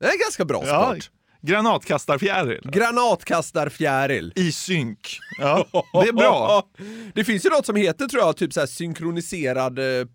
Det 0.00 0.06
är 0.06 0.18
ganska 0.18 0.44
bra 0.44 0.62
sport. 0.62 1.10
Granatkastarfjäril. 1.46 2.60
Granatkastarfjäril. 2.64 4.32
I 4.36 4.52
synk. 4.52 5.18
Ja, 5.38 5.66
det 6.02 6.08
är 6.08 6.12
bra. 6.12 6.62
Det 7.14 7.24
finns 7.24 7.46
ju 7.46 7.50
något 7.50 7.66
som 7.66 7.76
heter 7.76 8.06
tror 8.06 8.22
jag, 8.22 8.36
typ 8.36 8.52
så 8.52 8.60
här 8.60 8.66
synkroniserad 8.66 9.78
eh, 9.78 10.06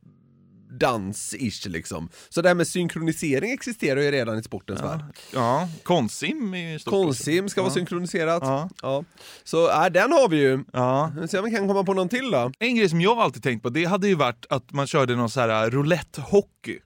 dans-ish 0.79 1.69
liksom. 1.69 2.09
Så 2.29 2.41
det 2.41 2.47
här 2.49 2.55
med 2.55 2.67
synkronisering 2.67 3.51
existerar 3.51 4.01
ju 4.01 4.11
redan 4.11 4.39
i 4.39 4.43
sportens 4.43 4.81
värld. 4.81 5.01
Ja, 5.33 5.69
konstsim 5.83 6.53
är 6.53 6.71
ju 6.71 6.79
stort. 6.79 6.91
Konstsim 6.91 7.49
ska 7.49 7.61
vara 7.61 7.71
Ja. 7.71 7.75
synkroniserat. 7.75 8.43
Ja. 8.45 8.69
Ja. 8.81 9.03
Så 9.43 9.69
äh, 9.69 9.85
den 9.85 10.11
har 10.11 10.29
vi 10.29 10.37
ju. 10.37 10.63
Ja. 10.73 11.11
Vi 11.21 11.27
ser 11.27 11.39
om 11.39 11.45
vi 11.45 11.51
kan 11.51 11.67
komma 11.67 11.83
på 11.83 11.93
någon 11.93 12.09
till 12.09 12.31
då. 12.31 12.51
En 12.59 12.75
grej 12.75 12.89
som 12.89 13.01
jag 13.01 13.17
alltid 13.19 13.43
tänkt 13.43 13.63
på, 13.63 13.69
det 13.69 13.85
hade 13.85 14.07
ju 14.07 14.15
varit 14.15 14.45
att 14.49 14.71
man 14.71 14.87
körde 14.87 15.15
någon 15.15 15.29
så 15.29 15.39
här 15.39 15.69
roulette-hockey. 15.69 16.77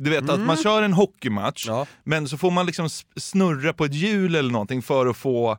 Du 0.00 0.10
vet 0.10 0.30
att 0.30 0.40
man 0.40 0.56
kör 0.56 0.82
en 0.82 0.92
hockeymatch, 0.92 1.68
men 2.04 2.28
så 2.28 2.36
får 2.38 2.50
man 2.50 2.66
liksom 2.66 2.88
snurra 3.16 3.72
på 3.72 3.84
ett 3.84 3.94
hjul 3.94 4.34
eller 4.34 4.50
någonting 4.50 4.82
för 4.82 5.06
att 5.06 5.16
få 5.16 5.58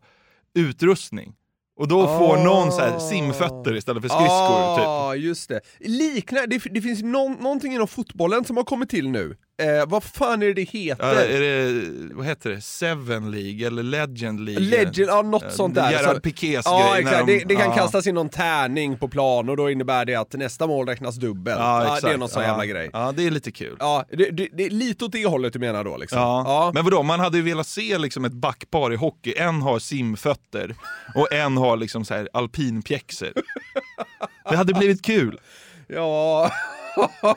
utrustning. 0.56 1.34
Och 1.80 1.88
då 1.88 2.08
får 2.08 2.38
någon 2.38 2.72
så 2.72 2.80
här 2.80 3.00
simfötter 3.00 3.76
istället 3.76 4.02
för 4.02 4.10
skridskor. 4.10 4.76
Typ. 4.76 4.84
Ja, 4.84 5.16
just 5.16 5.50
det. 5.50 5.62
Liknar, 5.80 6.48
det, 6.48 6.62
det 6.72 6.82
finns 6.82 7.04
någon, 7.04 7.34
någonting 7.34 7.74
inom 7.74 7.88
fotbollen 7.88 8.46
som 8.46 8.58
har 8.58 8.64
kommit 8.64 8.90
till 8.90 9.10
nu. 9.10 9.38
Eh, 9.62 9.86
vad 9.88 10.04
fan 10.04 10.42
är 10.42 10.46
det 10.48 10.54
det 10.54 10.62
heter? 10.70 11.14
Ja, 11.16 11.22
är 11.22 11.40
det, 11.40 12.14
vad 12.16 12.26
heter 12.26 12.50
det, 12.50 12.62
Seven 12.62 13.32
League 13.32 13.68
eller 13.68 13.84
Legend 13.84 14.40
League? 14.46 14.66
Legend, 14.66 15.10
ja 15.10 15.22
något 15.22 15.44
Eh, 15.44 15.50
sånt 15.50 15.76
där. 15.76 15.92
Gerard 15.92 16.24
Piqués 16.24 16.62
ja, 16.66 16.92
grej. 16.94 17.02
exakt. 17.04 17.28
de- 17.28 17.38
det, 17.40 17.46
det 17.48 17.56
kan 17.56 17.66
ja. 17.70 17.76
kastas 17.76 18.08
in 18.08 18.16
någon 18.16 18.30
tärning 18.30 18.98
på 18.98 19.08
plan 19.08 19.50
och 19.50 19.58
då 19.58 19.70
innebär 19.72 20.06
det 20.06 20.16
att 20.16 20.34
nästa 20.34 20.68
mål 20.68 20.88
räknas 20.88 21.16
dubbel. 21.16 21.56
Ja, 21.60 21.78
Ja, 21.80 21.84
exakt. 21.84 22.02
det 22.02 22.12
är 22.14 22.18
någon 22.18 22.30
sån 22.30 22.42
ja. 22.44 22.48
jävla 22.50 22.66
grej. 22.66 22.90
Ja, 22.94 23.14
det 23.18 23.28
är 23.28 23.32
lite 23.32 23.52
kul. 23.52 23.78
Ja, 23.80 24.06
det, 24.10 24.30
det, 24.32 24.48
det 24.54 24.66
är 24.66 24.70
lite 24.70 25.06
åt 25.06 25.12
det 25.12 25.26
hållet 25.26 25.54
du 25.54 25.60
menar 25.60 25.84
då 25.84 25.98
liksom. 25.98 26.20
Ja. 26.20 26.72
Men 26.74 26.84
vadå, 26.84 27.04
man 27.04 27.20
hade 27.20 27.38
ju 27.38 27.44
velat 27.44 27.68
se 27.68 27.98
liksom 27.98 28.26
ett 28.26 28.34
backpar 28.34 28.94
i 28.94 28.96
hockey. 28.96 29.34
En 29.38 29.62
har 29.62 29.80
simfötter 29.80 30.76
och 31.16 31.34
en 31.34 31.58
har 31.58 31.78
liksom 31.78 32.06
så 32.06 32.14
här 32.14 32.30
alpinpjäxor. 32.34 33.34
Det 34.50 34.56
hade 34.56 34.74
blivit 34.74 35.02
kul. 35.06 35.40
Ja. 35.88 36.52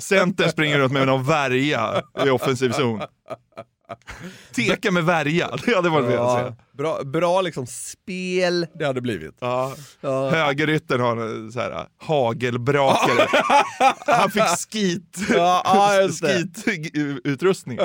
Centern 0.00 0.50
springer 0.50 0.78
runt 0.78 0.92
med 0.92 1.06
någon 1.06 1.24
värja 1.24 2.02
i 2.26 2.30
offensiv 2.30 2.70
zon. 2.72 3.00
Teka 4.54 4.90
med 4.90 5.04
värja, 5.04 5.50
det 5.66 5.74
hade 5.76 5.88
varit 5.88 6.06
velat 6.08 6.38
se. 6.38 6.44
Ja, 6.44 6.54
bra, 6.72 7.04
bra 7.04 7.40
liksom 7.40 7.66
spel 7.66 8.66
det 8.74 8.84
hade 8.84 9.00
blivit. 9.00 9.36
Ja. 9.40 9.74
Ja. 10.00 10.30
Högeryttern 10.30 11.00
har 11.00 11.16
en 11.16 11.52
så 11.52 11.60
här 11.60 11.86
hagelbrakare. 11.98 13.28
Han 14.06 14.30
fick 14.30 14.42
skit, 14.72 15.18
Ja, 15.34 15.62
ja, 15.64 16.08
skitutrustning. 16.08 17.78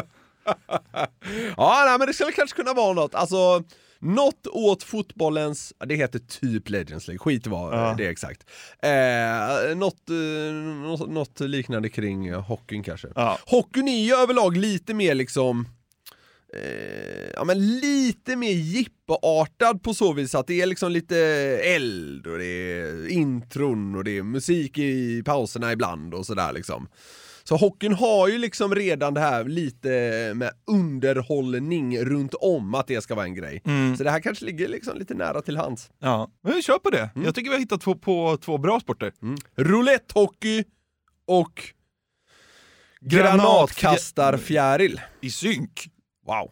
Ja, 1.57 1.83
nej, 1.85 1.97
men 1.99 2.07
det 2.07 2.13
skulle 2.13 2.31
kanske 2.31 2.55
kunna 2.55 2.73
vara 2.73 2.93
något. 2.93 3.15
Alltså, 3.15 3.63
något 3.99 4.47
åt 4.47 4.83
fotbollens, 4.83 5.73
det 5.85 5.95
heter 5.95 6.19
typ 6.19 6.69
Legends 6.69 7.07
League, 7.07 7.19
skit 7.19 7.47
vad 7.47 7.73
Ja. 7.73 7.95
det 7.97 8.05
är 8.05 8.09
exakt. 8.09 8.43
Eh, 8.83 9.75
något, 9.77 10.09
eh, 10.09 10.53
något, 10.83 11.09
något 11.09 11.39
liknande 11.39 11.89
kring 11.89 12.27
eh, 12.27 12.41
hockeyn 12.41 12.83
kanske. 12.83 13.07
Ja. 13.15 13.37
Hockeyn 13.45 13.87
är 13.87 14.03
ju 14.05 14.13
överlag 14.15 14.57
lite 14.57 14.93
mer 14.93 15.15
liksom 15.15 15.67
Eh, 16.53 17.29
ja 17.35 17.43
men 17.43 17.79
lite 17.79 18.35
mer 18.35 18.51
jippoartad 18.51 19.83
på 19.83 19.93
så 19.93 20.13
vis 20.13 20.35
att 20.35 20.47
det 20.47 20.61
är 20.61 20.65
liksom 20.65 20.91
lite 20.91 21.17
eld 21.63 22.27
och 22.27 22.37
det 22.37 22.45
är 22.45 23.07
intron 23.07 23.95
och 23.95 24.03
det 24.03 24.17
är 24.17 24.23
musik 24.23 24.77
i 24.77 25.23
pauserna 25.25 25.71
ibland 25.71 26.13
och 26.13 26.25
sådär 26.25 26.53
liksom. 26.53 26.87
Så 27.49 27.57
hockeyn 27.57 27.93
har 27.93 28.27
ju 28.27 28.37
liksom 28.37 28.75
redan 28.75 29.13
det 29.13 29.19
här 29.19 29.43
lite 29.43 29.89
med 30.35 30.51
underhållning 30.67 31.99
runt 31.99 32.33
om 32.33 32.75
att 32.75 32.87
det 32.87 33.01
ska 33.01 33.15
vara 33.15 33.25
en 33.25 33.35
grej. 33.35 33.61
Mm. 33.65 33.97
Så 33.97 34.03
det 34.03 34.11
här 34.11 34.19
kanske 34.19 34.45
ligger 34.45 34.67
liksom 34.67 34.97
lite 34.97 35.13
nära 35.13 35.41
till 35.41 35.57
hands. 35.57 35.89
Ja, 35.99 36.29
men 36.43 36.53
vi 36.53 36.61
kör 36.61 36.77
på 36.79 36.89
det. 36.89 37.09
Jag 37.15 37.35
tycker 37.35 37.49
vi 37.49 37.55
har 37.55 37.59
hittat 37.59 37.83
på, 37.83 37.95
på 37.95 38.37
två 38.41 38.57
bra 38.57 38.79
sporter. 38.79 39.13
Roulette-hockey 39.55 40.63
och 41.27 41.63
Granat- 43.01 43.37
granatkastarfjäril. 43.37 45.01
I 45.21 45.29
synk. 45.29 45.87
Wow. 46.27 46.51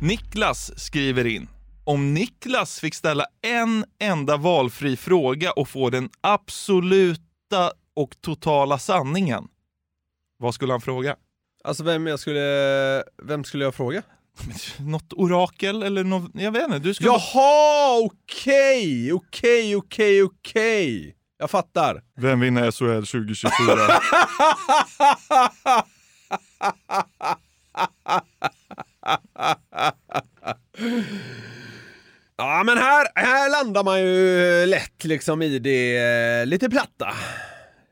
Niklas 0.00 0.80
skriver 0.80 1.24
in. 1.26 1.48
Om 1.84 2.14
Niklas 2.14 2.80
fick 2.80 2.94
ställa 2.94 3.26
en 3.42 3.84
enda 4.00 4.36
valfri 4.36 4.96
fråga 4.96 5.52
och 5.52 5.68
få 5.68 5.90
den 5.90 6.08
absoluta 6.20 7.72
och 7.96 8.20
totala 8.20 8.78
sanningen, 8.78 9.48
vad 10.38 10.54
skulle 10.54 10.72
han 10.72 10.80
fråga? 10.80 11.16
Alltså 11.64 11.84
vem 11.84 12.06
jag 12.06 12.20
skulle, 12.20 13.04
vem 13.22 13.44
skulle 13.44 13.64
jag 13.64 13.74
fråga? 13.74 14.02
Något 14.78 15.12
orakel 15.12 15.82
eller 15.82 16.04
något, 16.04 16.30
jag 16.34 16.52
vet 16.52 16.64
inte. 16.64 16.78
Du 16.78 16.94
skulle 16.94 17.10
Jaha, 17.10 17.98
okej, 18.00 19.12
okej, 19.12 19.76
okej, 19.76 20.22
okej. 20.22 21.16
Jag 21.38 21.50
fattar. 21.50 22.02
Vem 22.16 22.40
vinner 22.40 22.70
SHL 22.70 23.06
2024? 23.06 23.56
Ja 32.36 32.62
men 32.66 32.78
här, 32.78 33.06
här 33.14 33.50
landar 33.50 33.84
man 33.84 34.00
ju 34.00 34.66
lätt 34.66 35.04
liksom 35.04 35.42
i 35.42 35.58
det 35.58 35.96
eh, 35.96 36.46
lite 36.46 36.70
platta. 36.70 37.14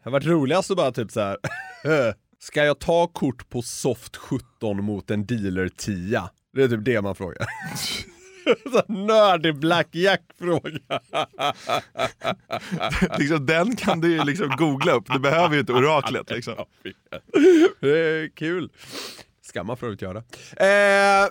Det 0.02 0.10
har 0.10 0.12
varit 0.12 0.26
roligast 0.26 0.70
att 0.70 0.76
bara 0.76 0.92
typ 0.92 1.10
så 1.10 1.20
här. 1.20 1.36
Ska 2.38 2.64
jag 2.64 2.78
ta 2.78 3.06
kort 3.06 3.48
på 3.50 3.62
soft 3.62 4.16
17 4.16 4.84
mot 4.84 5.10
en 5.10 5.26
dealer 5.26 5.68
10? 5.68 6.22
Det 6.52 6.62
är 6.62 6.68
typ 6.68 6.84
det 6.84 7.02
man 7.02 7.14
frågar. 7.14 7.46
Nördig 9.06 9.58
blackjack-fråga. 9.58 11.00
liksom, 13.18 13.46
den 13.46 13.76
kan 13.76 14.00
du 14.00 14.10
ju 14.10 14.24
liksom 14.24 14.48
googla 14.58 14.92
upp. 14.92 15.04
Du 15.12 15.18
behöver 15.18 15.54
ju 15.54 15.60
inte 15.60 15.72
oraklet. 15.72 16.30
Liksom. 16.30 16.54
Det 17.80 17.98
är 17.98 18.28
kul. 18.28 18.70
Ska 19.42 19.64
man 19.64 19.76
för 19.76 19.86
övrigt 19.86 20.02
göra. 20.02 20.18
Eh... 20.56 21.28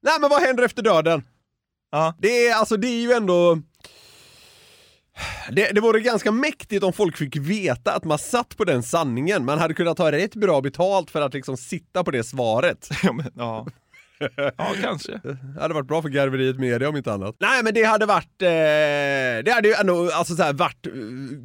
Nej 0.00 0.20
men 0.20 0.30
vad 0.30 0.42
händer 0.42 0.62
efter 0.62 0.82
döden? 0.82 1.22
Ja. 1.90 2.14
Det 2.18 2.46
är 2.46 2.54
alltså, 2.54 2.76
det 2.76 2.88
är 2.88 3.00
ju 3.00 3.12
ändå... 3.12 3.58
Det, 5.52 5.72
det 5.72 5.80
vore 5.80 6.00
ganska 6.00 6.32
mäktigt 6.32 6.84
om 6.84 6.92
folk 6.92 7.16
fick 7.16 7.36
veta 7.36 7.92
att 7.94 8.04
man 8.04 8.18
satt 8.18 8.56
på 8.56 8.64
den 8.64 8.82
sanningen. 8.82 9.44
Man 9.44 9.58
hade 9.58 9.74
kunnat 9.74 9.96
ta 9.96 10.12
rätt 10.12 10.34
bra 10.34 10.60
betalt 10.60 11.10
för 11.10 11.20
att 11.20 11.34
liksom 11.34 11.56
sitta 11.56 12.04
på 12.04 12.10
det 12.10 12.24
svaret. 12.24 12.88
Ja, 13.02 13.12
men, 13.12 13.32
ja 13.36 13.66
ja, 14.56 14.74
kanske. 14.82 15.20
Det 15.54 15.60
hade 15.60 15.74
varit 15.74 15.86
bra 15.86 16.02
för 16.02 16.08
garveriet 16.08 16.58
media 16.58 16.88
om 16.88 16.96
inte 16.96 17.12
annat. 17.12 17.36
Nej 17.40 17.62
men 17.62 17.74
det 17.74 17.84
hade 17.84 18.06
varit, 18.06 18.42
eh, 18.42 18.48
det 19.44 19.52
hade 19.54 19.68
ju 19.68 19.74
ändå 19.74 20.10
alltså, 20.12 20.36
så 20.36 20.42
här, 20.42 20.52
varit 20.52 20.86
eh, 20.86 20.92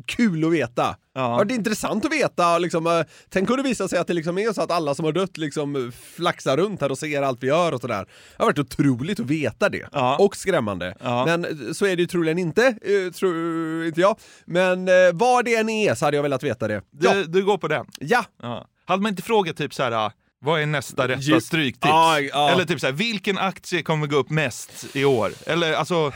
kul 0.05 0.45
att 0.45 0.51
veta. 0.51 0.95
Ja. 1.15 1.43
Det 1.47 1.53
är 1.53 1.55
intressant 1.55 2.05
att 2.05 2.11
veta 2.11 2.57
liksom, 2.57 2.87
eh, 2.87 3.01
tänk 3.29 3.49
om 3.49 3.57
det 3.57 3.63
visar 3.63 3.87
sig 3.87 3.99
att 3.99 4.07
det 4.07 4.13
liksom 4.13 4.37
är 4.37 4.53
så 4.53 4.61
att 4.61 4.71
alla 4.71 4.95
som 4.95 5.05
har 5.05 5.11
dött 5.11 5.37
liksom 5.37 5.91
flaxar 6.15 6.57
runt 6.57 6.81
här 6.81 6.91
och 6.91 6.97
ser 6.97 7.21
allt 7.21 7.43
vi 7.43 7.47
gör 7.47 7.71
och 7.71 7.81
sådär. 7.81 8.05
Det 8.05 8.43
har 8.43 8.45
varit 8.45 8.59
otroligt 8.59 9.19
att 9.19 9.25
veta 9.25 9.69
det. 9.69 9.87
Och 10.19 10.35
skrämmande. 10.35 10.95
Men 11.01 11.45
eh, 11.45 11.71
så 11.73 11.85
är 11.85 11.95
det 11.95 12.01
ju 12.01 12.07
troligen 12.07 12.39
inte, 12.39 12.67
eh, 12.67 13.11
tror 13.13 13.85
inte 13.85 14.01
jag. 14.01 14.19
Men 14.45 14.87
eh, 14.87 14.93
vad 15.13 15.45
det 15.45 15.55
än 15.55 15.69
är 15.69 15.95
så 15.95 16.05
hade 16.05 16.17
jag 16.17 16.23
velat 16.23 16.43
veta 16.43 16.67
det. 16.67 16.81
Du, 16.91 17.23
du 17.23 17.45
går 17.45 17.57
på 17.57 17.67
den? 17.67 17.85
Ja. 17.99 18.25
ja. 18.41 18.67
Hade 18.85 19.01
man 19.01 19.09
inte 19.09 19.23
frågat 19.23 19.57
typ 19.57 19.73
så 19.73 19.83
här, 19.83 20.11
Vad 20.43 20.61
är 20.61 20.65
nästa 20.65 21.07
rätta 21.07 21.21
Ju- 21.21 21.41
stryktips? 21.41 21.87
Ja, 21.87 22.19
ja. 22.19 22.49
Eller 22.51 22.65
typ 22.65 22.79
så 22.79 22.85
här, 22.85 22.93
vilken 22.93 23.37
aktie 23.37 23.81
kommer 23.81 24.07
gå 24.07 24.15
upp 24.15 24.29
mest 24.29 24.95
i 24.95 25.05
år? 25.05 25.31
Eller 25.47 25.73
alltså... 25.73 26.11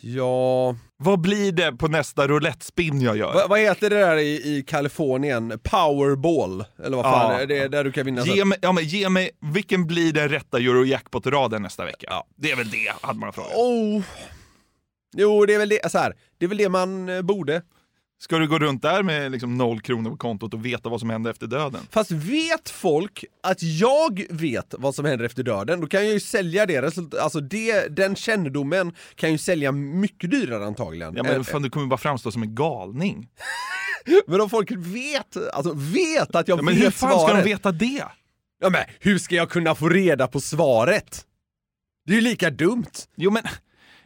Ja... 0.00 0.76
Vad 0.96 1.20
blir 1.20 1.52
det 1.52 1.72
på 1.72 1.88
nästa 1.88 2.28
roulette-spin 2.28 3.00
jag 3.00 3.16
gör? 3.16 3.34
Va, 3.34 3.46
vad 3.48 3.60
heter 3.60 3.90
det 3.90 3.96
där 3.96 4.16
i, 4.16 4.56
i 4.56 4.64
Kalifornien? 4.66 5.60
Powerball? 5.62 6.64
Eller 6.84 6.96
vad 6.96 7.04
fan 7.06 7.32
Ja. 7.34 7.40
är 7.40 7.46
det? 7.46 7.68
Där 7.68 7.84
du 7.84 7.92
kan 7.92 8.06
vinna... 8.06 8.22
Ge 8.26 8.44
mig, 8.44 8.58
ja, 8.62 8.72
men 8.72 8.84
ge 8.84 9.08
mig, 9.08 9.30
vilken 9.40 9.86
blir 9.86 10.12
den 10.12 10.28
rätta 10.28 10.58
Eurojackpot-raden 10.58 11.62
nästa 11.62 11.84
vecka? 11.84 12.22
Det 12.36 12.50
är 12.50 12.56
väl 12.56 12.70
det, 12.70 12.92
hade 13.00 13.18
man 13.18 13.32
frågat. 13.32 13.52
Oh. 13.56 14.02
Jo, 15.16 15.46
det 15.46 15.54
är 15.54 15.58
väl 15.58 15.68
det, 15.68 15.90
så 15.92 15.98
här, 15.98 16.14
det 16.38 16.44
är 16.44 16.48
väl 16.48 16.58
det 16.58 16.68
man 16.68 17.08
eh, 17.08 17.22
borde. 17.22 17.62
Ska 18.20 18.38
du 18.38 18.48
gå 18.48 18.58
runt 18.58 18.82
där 18.82 19.02
med 19.02 19.32
liksom 19.32 19.58
noll 19.58 19.80
kronor 19.80 20.10
på 20.10 20.16
kontot 20.16 20.54
och 20.54 20.66
veta 20.66 20.88
vad 20.88 21.00
som 21.00 21.10
händer 21.10 21.30
efter 21.30 21.46
döden? 21.46 21.80
Fast 21.90 22.10
vet 22.10 22.70
folk 22.70 23.24
att 23.42 23.62
jag 23.62 24.26
vet 24.30 24.74
vad 24.78 24.94
som 24.94 25.04
händer 25.04 25.24
efter 25.24 25.42
döden, 25.42 25.80
då 25.80 25.86
kan 25.86 26.04
jag 26.04 26.12
ju 26.12 26.20
sälja 26.20 26.66
det 26.66 26.98
alltså 27.20 27.40
det, 27.40 27.96
den 27.96 28.16
kännedomen 28.16 28.92
kan 29.14 29.32
ju 29.32 29.38
sälja 29.38 29.72
mycket 29.72 30.30
dyrare 30.30 30.66
antagligen. 30.66 31.14
Ja, 31.16 31.24
Eh, 31.24 31.32
men 31.32 31.44
fan, 31.44 31.62
du 31.62 31.70
kommer 31.70 31.86
bara 31.86 31.96
framstå 31.98 32.32
som 32.32 32.42
en 32.42 32.54
galning. 32.54 33.28
Men 34.26 34.40
om 34.40 34.50
folk 34.50 34.70
vet, 34.70 35.36
alltså 35.52 35.72
vet 35.74 36.34
att 36.34 36.48
jag 36.48 36.58
Ja, 36.58 36.62
men 36.62 36.74
vet 36.74 36.84
hur 36.84 36.90
fan 36.90 37.10
svaret. 37.10 37.28
ska 37.28 37.36
de 37.36 37.42
veta 37.50 37.72
det? 37.72 38.04
Ja 38.60 38.70
men 38.70 38.82
hur 39.00 39.18
ska 39.18 39.34
jag 39.34 39.50
kunna 39.50 39.74
få 39.74 39.88
reda 39.88 40.26
på 40.26 40.40
svaret? 40.40 41.24
Det 42.06 42.12
är 42.12 42.14
ju 42.16 42.20
lika 42.22 42.50
dumt. 42.50 42.90
Jo 43.16 43.30
men, 43.30 43.42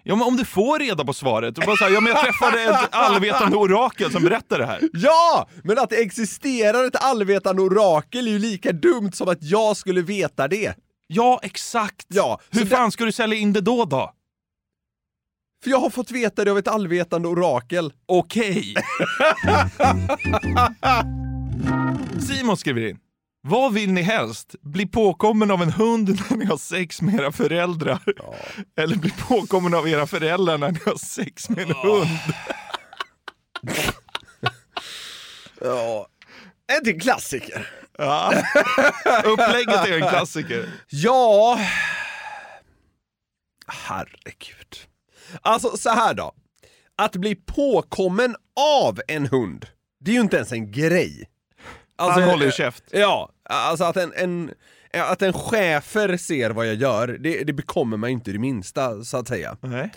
ja, 0.02 0.16
men 0.16 0.26
om 0.26 0.36
du 0.36 0.44
får 0.44 0.78
reda 0.78 1.04
på 1.04 1.12
svaret, 1.12 1.58
och 1.58 1.64
bara 1.66 1.76
så 1.76 1.84
här, 1.84 1.90
ja, 1.90 2.00
men 2.00 2.12
jag 2.12 2.24
träffade 2.24 2.62
ett 2.62 2.88
allvetande 2.90 3.56
orakel 3.56 4.12
som 4.12 4.22
berättade 4.22 4.62
det 4.62 4.66
här. 4.66 4.80
Ja! 4.92 5.48
Men 5.64 5.78
att 5.78 5.90
det 5.90 5.96
existerar 5.96 6.84
ett 6.84 7.04
allvetande 7.04 7.62
orakel 7.62 8.26
är 8.26 8.32
ju 8.32 8.38
lika 8.38 8.72
dumt 8.72 9.12
som 9.12 9.28
att 9.28 9.42
jag 9.42 9.76
skulle 9.76 10.02
veta 10.02 10.48
det. 10.48 10.74
Ja, 11.06 11.40
exakt. 11.42 12.06
Ja, 12.08 12.40
Hur 12.50 12.66
fan 12.66 12.92
ska 12.92 13.04
du 13.04 13.12
sälja 13.12 13.38
in 13.38 13.52
det 13.52 13.60
då 13.60 13.84
då? 13.84 14.12
För 15.64 15.70
jag 15.70 15.78
har 15.78 15.90
fått 15.90 16.10
veta 16.10 16.44
det 16.44 16.50
av 16.50 16.58
ett 16.58 16.68
allvetande 16.68 17.28
orakel. 17.28 17.92
Okej. 18.06 18.74
Simon 22.28 22.56
skriver 22.56 22.88
in. 22.88 22.98
Vad 23.44 23.72
vill 23.74 23.92
ni 23.92 24.02
helst? 24.02 24.54
Bli 24.60 24.86
påkommen 24.86 25.50
av 25.50 25.62
en 25.62 25.72
hund 25.72 26.20
när 26.30 26.36
ni 26.36 26.44
har 26.44 26.56
sex 26.56 27.02
med 27.02 27.14
era 27.14 27.32
föräldrar? 27.32 28.02
Eller 28.76 28.96
bli 28.96 29.10
påkommen 29.10 29.74
av 29.74 29.88
era 29.88 30.06
föräldrar 30.06 30.58
när 30.58 30.70
ni 30.70 30.78
har 30.86 30.96
sex 30.96 31.48
med 31.48 31.58
en 31.58 31.74
hund? 31.74 32.08
Ja, 35.64 36.06
en 36.78 36.84
till 36.84 37.00
klassiker. 37.00 37.68
Ja. 37.98 38.32
Upplägget 39.24 39.88
är 39.88 40.02
en 40.02 40.08
klassiker. 40.08 40.68
Ja... 40.88 41.58
Herregud. 43.66 44.76
Alltså 45.42 45.76
så 45.76 45.90
här 45.90 46.14
då. 46.14 46.32
Att 46.96 47.16
bli 47.16 47.34
påkommen 47.34 48.36
av 48.80 49.00
en 49.08 49.26
hund, 49.26 49.66
det 50.00 50.10
är 50.10 50.14
ju 50.14 50.20
inte 50.20 50.36
ens 50.36 50.52
en 50.52 50.72
grej. 50.72 51.28
Alltså, 51.96 52.20
Han 52.20 52.30
håller 52.30 52.42
ju 52.44 52.48
eh, 52.48 52.54
käft. 52.54 52.84
Ja, 52.90 53.32
alltså 53.44 53.84
att 53.84 53.96
en, 53.96 54.12
en, 54.16 54.50
att 54.92 55.22
en 55.22 55.32
chefer 55.32 56.16
ser 56.16 56.50
vad 56.50 56.66
jag 56.68 56.74
gör, 56.74 57.08
det, 57.08 57.44
det 57.44 57.52
bekommer 57.52 57.96
mig 57.96 58.12
inte 58.12 58.32
det 58.32 58.38
minsta, 58.38 59.04
så 59.04 59.16
att 59.16 59.28
säga. 59.28 59.56
Nej. 59.60 59.92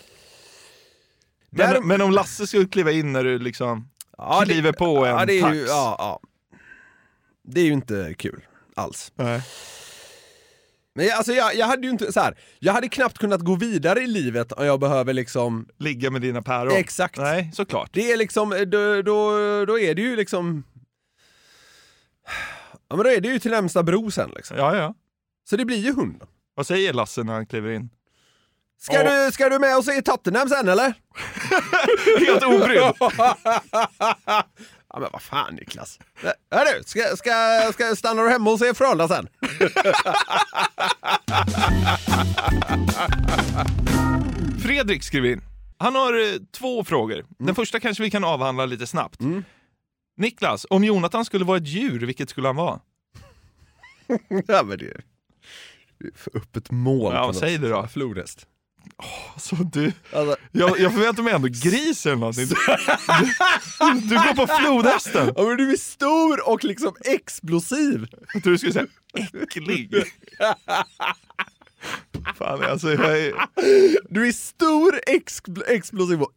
Där- 1.50 1.74
Men, 1.80 1.88
men 1.88 2.02
om 2.02 2.12
Lasse 2.12 2.48
skulle 2.48 2.66
kliva 2.66 2.92
in 2.92 3.14
när 3.14 3.24
du 3.24 3.40
liksom 3.40 3.90
Ja, 4.18 4.40
det- 4.40 4.46
kliver 4.54 4.72
på 4.72 5.06
en 5.06 5.12
ja, 5.16 5.26
det 5.26 5.34
är 5.34 5.42
tax? 5.42 5.56
ju, 5.56 5.62
ja, 5.66 5.96
ja. 6.00 6.20
Det 7.44 7.62
är 7.62 7.66
ju 7.66 7.74
inte 7.74 8.16
kul 8.18 8.46
alls. 8.76 9.12
Nej. 9.16 9.42
Men 10.98 11.06
jag, 11.06 11.18
alltså 11.18 11.34
jag, 11.34 11.56
jag 11.56 11.66
hade 11.68 11.84
ju 11.88 11.90
inte 11.90 12.14
så 12.14 12.20
här. 12.20 12.38
jag 12.60 12.74
hade 12.74 12.90
knappt 12.90 13.18
kunnat 13.18 13.42
gå 13.42 13.56
vidare 13.56 14.00
i 14.02 14.08
livet 14.08 14.52
om 14.52 14.66
jag 14.66 14.80
behöver 14.80 15.14
liksom... 15.14 15.68
Ligga 15.78 16.10
med 16.12 16.22
dina 16.22 16.42
päron? 16.42 16.74
Exakt. 16.78 17.18
Nej, 17.18 17.52
såklart. 17.54 17.90
Det 17.94 18.12
är 18.12 18.18
liksom, 18.18 18.50
då, 18.50 19.02
då, 19.02 19.32
då 19.66 19.80
är 19.80 19.96
det 19.96 20.02
ju 20.02 20.16
liksom... 20.16 20.64
Ja 22.88 22.96
men 22.96 23.04
då 23.06 23.12
är 23.12 23.22
det 23.22 23.28
ju 23.28 23.40
till 23.40 23.52
närmsta 23.52 23.84
bro 23.84 24.12
sen 24.12 24.32
liksom. 24.36 24.58
Ja, 24.58 24.76
ja. 24.76 24.94
Så 25.50 25.56
det 25.56 25.66
blir 25.66 25.78
ju 25.78 25.94
hunden. 25.94 26.28
Vad 26.56 26.68
säger 26.68 26.94
Lasse 26.94 27.24
när 27.24 27.34
han 27.34 27.46
kliver 27.46 27.72
in? 27.72 27.90
Ska, 28.80 29.04
du, 29.04 29.32
ska 29.32 29.50
du 29.50 29.60
med 29.60 29.78
och 29.78 29.86
se 29.86 30.02
Tottenham 30.02 30.50
sen 30.50 30.68
eller? 30.68 30.94
Helt 32.26 32.44
obrydd. 32.44 32.80
ja 34.90 35.00
men 35.00 35.10
vad 35.12 35.22
fan 35.22 35.56
Niklas. 35.56 36.00
Ja, 36.50 36.66
du, 36.66 36.84
ska, 36.86 37.18
ska, 37.18 37.32
ska, 37.74 37.96
stannar 37.96 38.24
du 38.24 38.30
hemma 38.30 38.52
och 38.52 38.60
se 38.60 38.74
Frölunda 38.74 39.08
sen? 39.08 39.28
Fredrik 44.64 45.04
skriver 45.04 45.30
in. 45.30 45.42
Han 45.78 45.96
har 45.96 46.14
eh, 46.14 46.36
två 46.52 46.84
frågor. 46.84 47.16
Mm. 47.20 47.28
Den 47.38 47.56
första 47.56 47.80
kanske 47.80 48.04
vi 48.04 48.12
kan 48.12 48.24
avhandla 48.24 48.66
lite 48.66 48.88
snabbt. 48.88 49.20
Niklas, 50.18 50.66
om 50.70 50.84
Jonathan 50.84 51.26
skulle 51.26 51.46
vara 51.46 51.58
ett 51.58 51.68
djur, 51.68 52.00
vilket 52.06 52.30
skulle 52.30 52.48
han 52.48 52.56
vara? 52.56 52.80
ja 54.48 54.64
men 54.64 54.78
det 54.78 54.86
är 54.86 55.02
det 56.00 56.18
för 56.18 56.38
öppet 56.38 56.72
mål. 56.72 57.14
Ja, 57.14 57.34
säger 57.34 57.60
du 57.60 57.70
då? 57.70 57.88
Flodhäst. 57.88 58.48
Alltså, 59.34 59.56
du, 59.56 59.92
Alltså, 60.14 60.36
jag, 60.52 60.80
jag 60.80 60.94
förväntar 60.94 61.24
mig 61.24 61.34
ändå 61.34 61.48
gris 61.48 62.06
eller 62.06 62.16
någonting. 62.16 62.46
Du, 62.48 62.56
du, 64.02 64.08
du 64.08 64.16
går 64.16 64.34
på 64.46 64.48
flodhästen. 64.48 65.34
ja 65.36 65.44
men 65.44 65.58
du 65.58 65.72
är 65.72 65.78
stor 65.78 66.50
och 66.50 66.64
liksom 66.64 66.96
explosiv. 67.06 68.08
Jag 68.34 68.44
tror 68.44 68.52
du 68.52 68.58
skulle 68.58 68.74
säga 68.74 68.88
äcklig. 69.42 69.94
Fan, 72.36 72.64
alltså 72.64 72.92
jag 72.94 73.20
är... 73.20 73.34
Du 74.10 74.28
är 74.28 74.32
stor, 74.32 75.00
expl- 75.08 75.64
explosiv 75.68 76.22
och 76.22 76.32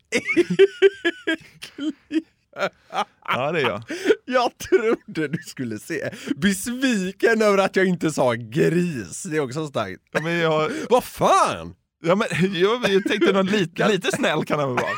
Ja, 3.30 3.52
det 3.52 3.60
är 3.60 3.68
jag. 3.68 3.82
Jag 4.24 4.58
trodde 4.58 5.28
du 5.28 5.38
skulle 5.46 5.78
se 5.78 6.10
besviken 6.36 7.42
över 7.42 7.58
att 7.58 7.76
jag 7.76 7.86
inte 7.86 8.10
sa 8.10 8.32
gris. 8.34 9.22
Det 9.22 9.36
är 9.36 9.40
också 9.40 9.66
starkt. 9.66 10.02
Ja, 10.12 10.20
men 10.20 10.32
jag, 10.38 10.70
Vad 10.90 11.04
fan? 11.04 11.74
ja, 12.04 12.14
men, 12.14 12.28
jag, 12.54 12.88
jag 12.88 13.04
tänkte 13.04 13.32
något 13.32 13.50
lite, 13.50 13.88
lite 13.88 14.16
snäll 14.16 14.44
kan 14.44 14.58
han 14.60 14.74
väl 14.74 14.84
vara. 14.84 14.94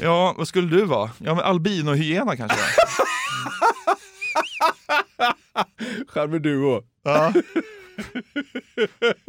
Ja, 0.00 0.34
vad 0.38 0.48
skulle 0.48 0.76
du 0.76 0.84
vara? 0.84 1.10
Ja, 1.18 1.34
men 1.34 1.44
albinohyena 1.44 2.36
kanske? 2.36 2.58
Charmeduo. 6.08 6.82
Ja. 7.04 7.32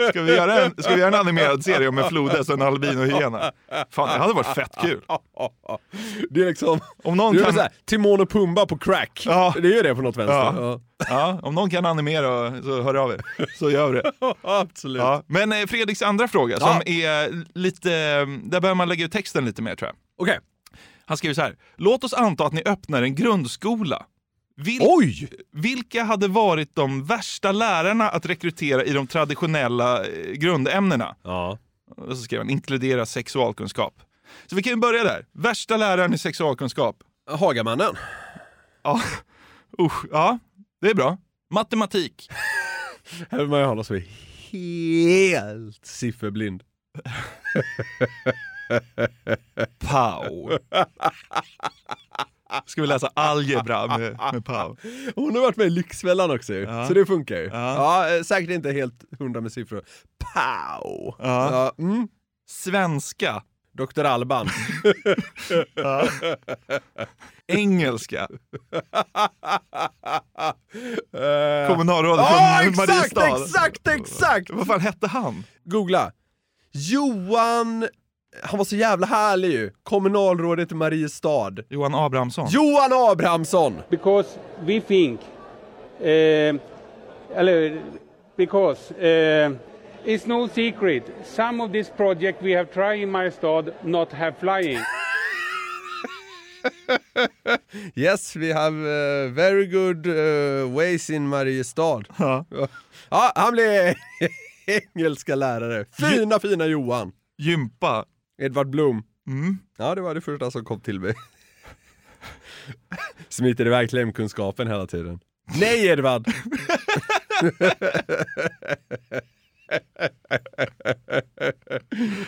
Ska 0.09 0.21
vi, 0.21 0.35
göra 0.35 0.61
en, 0.61 0.83
ska 0.83 0.93
vi 0.93 0.99
göra 0.99 1.07
en 1.07 1.27
animerad 1.27 1.63
serie 1.63 1.87
om 1.87 1.97
en 1.97 2.09
flodhäst 2.09 2.49
och 2.49 2.55
en 2.55 2.61
albinohyena? 2.61 3.51
Fan, 3.89 4.09
det 4.09 4.17
hade 4.19 4.33
varit 4.33 4.55
fett 4.55 4.77
kul. 4.81 5.01
Det 6.29 6.41
är 6.41 6.45
liksom, 6.45 6.79
Om 7.03 7.17
någon 7.17 7.33
du 7.33 7.39
är 7.39 7.45
kan... 7.45 7.53
såhär, 7.53 7.71
Timon 7.85 8.21
och 8.21 8.29
Pumba 8.29 8.65
på 8.65 8.77
crack. 8.77 9.23
Ja. 9.25 9.53
Det 9.61 9.67
är 9.67 9.73
ju 9.73 9.81
det 9.81 9.95
på 9.95 10.01
något 10.01 10.17
vänster. 10.17 10.35
Ja. 10.35 10.79
Ja, 11.09 11.39
om 11.43 11.55
någon 11.55 11.69
kan 11.69 11.85
animera 11.85 12.61
så 12.61 12.81
hör 12.81 12.95
av 12.95 13.11
er, 13.11 13.21
så 13.59 13.71
gör 13.71 13.91
vi 13.91 13.99
det. 13.99 14.11
Absolut. 14.41 15.01
Ja. 15.01 15.23
Men 15.27 15.51
eh, 15.51 15.65
Fredriks 15.65 16.01
andra 16.01 16.27
fråga, 16.27 16.59
som 16.59 16.81
är 16.85 17.43
lite, 17.57 17.89
där 18.25 18.59
behöver 18.61 18.75
man 18.75 18.89
lägga 18.89 19.05
ut 19.05 19.11
texten 19.11 19.45
lite 19.45 19.61
mer 19.61 19.75
tror 19.75 19.87
jag. 19.87 19.95
Okej. 20.17 20.39
Han 21.05 21.17
skriver 21.17 21.33
så 21.33 21.41
här. 21.41 21.55
Låt 21.75 22.03
oss 22.03 22.13
anta 22.13 22.45
att 22.45 22.53
ni 22.53 22.63
öppnar 22.65 23.01
en 23.01 23.15
grundskola. 23.15 24.05
Vil- 24.57 24.79
Oj! 24.81 25.29
Vilka 25.51 26.03
hade 26.03 26.27
varit 26.27 26.75
de 26.75 27.03
värsta 27.05 27.51
lärarna 27.51 28.09
att 28.09 28.25
rekrytera 28.25 28.83
i 28.83 28.93
de 28.93 29.07
traditionella 29.07 30.05
eh, 30.05 30.31
grundämnena? 30.31 31.15
Ja. 31.23 31.57
Och 31.97 32.17
så 32.17 32.23
skrev 32.23 32.39
han 32.39 32.49
inkludera 32.49 33.05
sexualkunskap. 33.05 33.93
Så 34.45 34.55
vi 34.55 34.63
kan 34.63 34.71
ju 34.73 34.77
börja 34.77 35.03
där. 35.03 35.25
Värsta 35.31 35.77
läraren 35.77 36.13
i 36.13 36.17
sexualkunskap. 36.17 36.95
Hagamannen. 37.29 37.95
Ja, 38.83 39.01
usch, 39.81 40.05
ja 40.11 40.39
det 40.81 40.89
är 40.89 40.93
bra. 40.95 41.17
Matematik. 41.49 42.29
Här 43.29 43.37
vill 43.39 43.47
man 43.47 43.59
ju 43.59 43.65
ha 43.65 43.73
någon 43.73 43.85
som 43.85 43.95
är 43.95 44.03
helt 44.51 45.85
sifferblind. 45.85 46.63
Pau. 49.79 50.49
Ska 52.65 52.81
vi 52.81 52.87
läsa 52.87 53.09
algebra 53.13 53.97
med, 53.97 54.19
med 54.33 54.45
Pau? 54.45 54.75
Hon 55.15 55.35
har 55.35 55.41
varit 55.41 55.57
med 55.57 55.67
i 55.67 55.69
Lyxfällan 55.69 56.31
också 56.31 56.53
Ja. 56.53 56.87
så 56.87 56.93
det 56.93 57.05
funkar 57.05 57.35
ju. 57.35 57.45
Ja. 57.45 58.07
Ja. 58.09 58.15
eh, 58.17 58.23
säkert 58.23 58.49
inte 58.49 58.71
helt 58.71 59.03
hundra 59.19 59.41
med 59.41 59.51
siffror. 59.51 59.83
Pow! 60.33 61.15
Ja. 61.19 61.71
Mm. 61.77 62.07
Svenska. 62.49 63.43
Dr. 63.77 64.03
Alban. 64.03 64.47
Engelska. 67.47 68.27
Eh, 71.13 71.67
Kommunalrådet 71.67 72.25
Ja, 72.29 72.59
från 72.63 72.69
exakt, 72.69 72.87
Mariestad. 73.15 73.43
exakt, 73.43 73.87
exakt! 73.87 74.49
Vad 74.49 74.67
fan 74.67 74.79
hette 74.81 75.07
han? 75.07 75.43
Googla. 75.63 76.11
Johan... 76.71 77.87
Han 78.43 78.57
var 78.57 78.65
så 78.65 78.75
jävla 78.75 79.07
härlig 79.07 79.51
ju. 79.51 79.71
Kommunalrådet 79.83 80.71
i 80.71 80.75
Mariestad. 80.75 81.53
Johan 81.69 81.95
Abrahamsson. 81.95 82.47
Johan 82.49 83.11
Abrahamsson! 83.11 83.81
because 83.89 84.27
we 84.65 84.81
think, 84.81 85.19
uh, 85.99 86.59
eller 87.35 87.81
because 88.35 88.91
uh, 88.91 89.55
it's 90.05 90.25
no 90.27 90.47
secret. 90.47 91.03
Some 91.25 91.63
of 91.63 91.71
this 91.71 91.89
project 91.89 92.41
we 92.41 92.55
have 92.57 92.65
tried 92.73 93.01
in 93.01 93.11
Mariestad 93.11 93.71
not 93.83 94.11
have 94.13 94.33
flying. 94.39 94.79
Yes, 97.95 98.35
we 98.35 98.53
have 98.53 98.73
uh, 98.73 99.33
very 99.33 99.65
good 99.67 100.07
uh, 100.07 100.67
ways 100.77 101.09
in 101.09 101.27
Mariestad. 101.29 102.07
Ja. 102.19 102.45
ja, 103.09 103.31
han 103.35 103.53
blev 103.53 103.95
engelska 104.95 105.35
lärare. 105.35 105.85
Fina, 105.91 106.39
fina 106.39 106.65
Johan. 106.65 107.11
Gympa. 107.37 108.05
Edvard 108.37 108.69
Blom. 108.69 109.03
Mm. 109.27 109.57
Ja, 109.77 109.95
det 109.95 110.01
var 110.01 110.15
det 110.15 110.21
första 110.21 110.51
som 110.51 110.65
kom 110.65 110.79
till 110.79 110.99
mig. 110.99 111.13
Smiter 113.29 113.65
iväg 113.67 113.89
till 113.89 113.99
hemkunskapen 113.99 114.67
hela 114.67 114.87
tiden. 114.87 115.19
Nej 115.59 115.87
Edvard! 115.87 116.27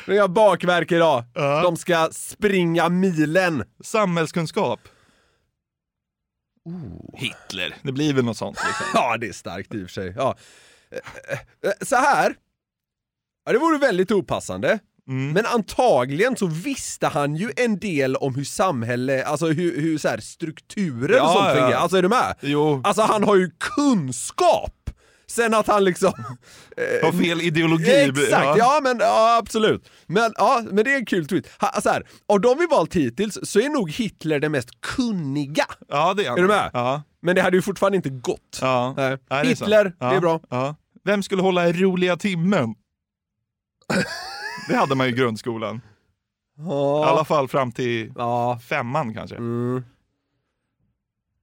Men 0.05 0.15
jag 0.15 0.23
har 0.23 0.27
bakverk 0.27 0.91
idag. 0.91 1.23
De 1.63 1.77
ska 1.77 2.09
springa 2.11 2.89
milen. 2.89 3.63
Samhällskunskap. 3.83 4.79
Hitler. 7.13 7.75
Det 7.81 7.91
blir 7.91 8.13
väl 8.13 8.25
något 8.25 8.37
sånt 8.37 8.57
liksom. 8.67 8.85
Ja, 8.93 9.17
det 9.17 9.27
är 9.27 9.33
starkt 9.33 9.73
i 9.73 9.77
och 9.77 9.87
för 9.89 9.93
sig. 9.93 10.13
Ja. 10.17 10.37
Eh, 10.91 11.39
eh, 11.69 11.73
Så 11.81 11.95
här. 11.95 12.35
Ja, 13.45 13.51
det 13.51 13.59
vore 13.59 13.77
väldigt 13.77 14.11
opassande. 14.11 14.79
Mm. 15.09 15.31
Men 15.31 15.45
antagligen 15.45 16.35
så 16.37 16.47
visste 16.47 17.07
han 17.07 17.35
ju 17.35 17.51
en 17.55 17.79
del 17.79 18.15
om 18.15 18.35
hur 18.35 18.43
samhälle, 18.43 19.23
alltså 19.25 19.47
hur, 19.47 19.81
hur 19.81 19.97
så 19.97 20.07
här 20.07 20.17
strukturer 20.19 21.11
och 21.11 21.17
Ja, 21.27 21.33
sånt 21.33 21.45
ja. 21.47 21.53
fungerar. 21.55 21.79
Alltså 21.79 21.97
är 21.97 22.01
du 22.01 22.09
med? 22.09 22.35
Jo. 22.41 22.81
Alltså 22.83 23.01
han 23.01 23.23
har 23.23 23.35
ju 23.35 23.51
kunskap! 23.75 24.75
Sen 25.27 25.53
att 25.53 25.67
han 25.67 25.83
liksom... 25.83 26.13
eh, 26.77 27.05
Har 27.05 27.11
fel 27.23 27.41
ideologi. 27.41 27.91
Exakt, 27.91 28.57
ja. 28.57 28.79
men 28.83 28.97
ja, 28.99 29.37
absolut. 29.37 29.89
Men, 30.07 30.33
ja, 30.37 30.63
men 30.71 30.83
det 30.85 30.93
är 30.93 30.97
en 30.97 31.05
kul 31.05 31.27
tweet. 31.27 31.45
Ha, 31.61 31.67
alltså 31.67 31.89
här, 31.89 32.03
av 32.27 32.41
de 32.41 32.57
vi 32.59 32.65
valt 32.65 32.93
hittills 32.95 33.37
så 33.43 33.59
är 33.59 33.69
nog 33.69 33.91
Hitler 33.91 34.39
den 34.39 34.51
mest 34.51 34.69
kunniga. 34.81 35.65
Ja, 35.89 36.13
det 36.13 36.25
är 36.25 36.29
han. 36.29 36.37
Är 36.37 36.41
du 36.41 36.47
med? 36.47 36.69
Ja. 36.73 37.03
Men 37.21 37.35
det 37.35 37.41
hade 37.41 37.57
ju 37.57 37.61
fortfarande 37.61 37.95
inte 37.95 38.09
gått. 38.09 38.59
Ja. 38.61 38.93
Nej. 38.97 39.09
Nej, 39.09 39.17
det 39.29 39.35
är 39.35 39.43
Hitler, 39.45 39.83
sant. 39.83 39.95
det 39.99 40.05
Ja. 40.05 40.13
är 40.13 40.19
bra. 40.19 40.39
Ja. 40.49 40.75
Vem 41.05 41.23
skulle 41.23 41.41
hålla 41.41 41.71
roliga 41.71 42.17
timmen? 42.17 42.75
det 44.69 44.75
hade 44.75 44.95
man 44.95 45.07
ju 45.07 45.13
i 45.13 45.15
grundskolan. 45.15 45.81
I 46.57 47.03
alla 47.03 47.25
fall 47.25 47.47
fram 47.47 47.71
till 47.71 48.13
femman 48.69 49.13
kanske. 49.13 49.35
Mm. 49.35 49.83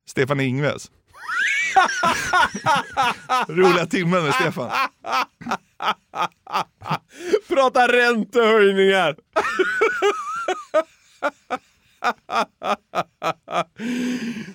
Stefan 0.06 0.40
Ingves. 0.40 0.90
roliga 3.48 3.86
timmen 3.86 4.22
med 4.24 4.34
Stefan. 4.34 4.70
Prata 7.48 7.88
räntehöjningar! 7.88 9.16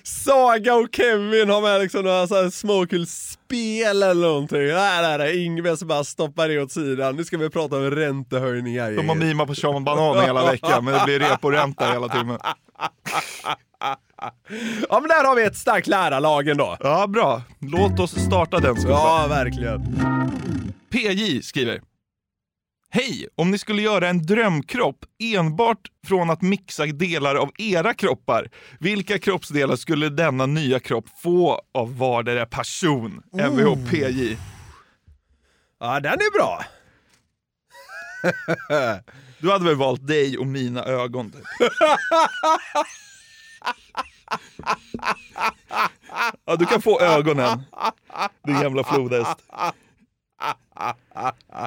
Saga 0.02 0.74
och 0.74 0.88
Kevin 0.92 1.50
har 1.50 1.62
med 1.62 1.80
liksom 1.80 2.04
några 2.04 2.26
så 2.26 2.42
här 2.42 2.50
småkul 2.50 3.06
spel 3.06 4.02
eller 4.02 4.28
någonting. 4.28 4.66
Nej, 4.66 5.02
nej, 5.02 5.18
nej. 5.18 5.44
Ingves 5.44 5.84
bara 5.84 6.04
stoppar 6.04 6.48
det 6.48 6.62
åt 6.62 6.72
sidan. 6.72 7.16
Nu 7.16 7.24
ska 7.24 7.38
vi 7.38 7.50
prata 7.50 7.76
om 7.76 7.90
räntehöjningar. 7.90 8.90
De 8.90 9.08
har 9.08 9.16
mimat 9.16 9.46
på 9.46 9.54
Sean 9.54 9.84
Banan 9.84 10.24
hela 10.24 10.46
veckan, 10.50 10.84
men 10.84 10.94
det 10.94 11.04
blir 11.04 11.18
reporänta 11.20 11.92
hela 11.92 12.08
timmen. 12.08 12.38
Ja, 14.88 15.00
men 15.00 15.08
där 15.08 15.24
har 15.24 15.36
vi 15.36 15.44
ett 15.44 15.56
starkt 15.56 15.86
lärarlag 15.86 16.48
ändå. 16.48 16.76
Ja, 16.80 17.06
bra. 17.06 17.42
Låt 17.58 18.00
oss 18.00 18.10
starta 18.10 18.58
den 18.58 18.76
skolan. 18.76 18.98
Ja, 18.98 19.26
verkligen. 19.28 19.96
PJ 20.90 21.42
skriver. 21.42 21.80
Hej! 22.94 23.28
Om 23.34 23.50
ni 23.50 23.58
skulle 23.58 23.82
göra 23.82 24.08
en 24.08 24.22
drömkropp 24.22 25.04
enbart 25.18 25.88
från 26.06 26.30
att 26.30 26.42
mixa 26.42 26.86
delar 26.86 27.34
av 27.34 27.50
era 27.58 27.94
kroppar, 27.94 28.50
vilka 28.80 29.18
kroppsdelar 29.18 29.76
skulle 29.76 30.08
denna 30.08 30.46
nya 30.46 30.80
kropp 30.80 31.04
få 31.22 31.62
av 31.74 31.98
vardera 31.98 32.46
person? 32.46 33.22
Mvh 33.32 33.90
PJ. 33.90 34.36
Ja, 35.80 36.00
den 36.00 36.12
är 36.12 36.38
bra. 36.38 36.64
Du 39.38 39.50
hade 39.50 39.64
väl 39.64 39.76
valt 39.76 40.06
dig 40.06 40.38
och 40.38 40.46
mina 40.46 40.84
ögon? 40.84 41.30
Typ. 41.30 41.42
Ja, 46.44 46.56
du 46.56 46.66
kan 46.66 46.82
få 46.82 47.00
ögonen, 47.00 47.62
din 48.44 48.60
gamla 48.60 48.84
flodhäst. 48.84 49.38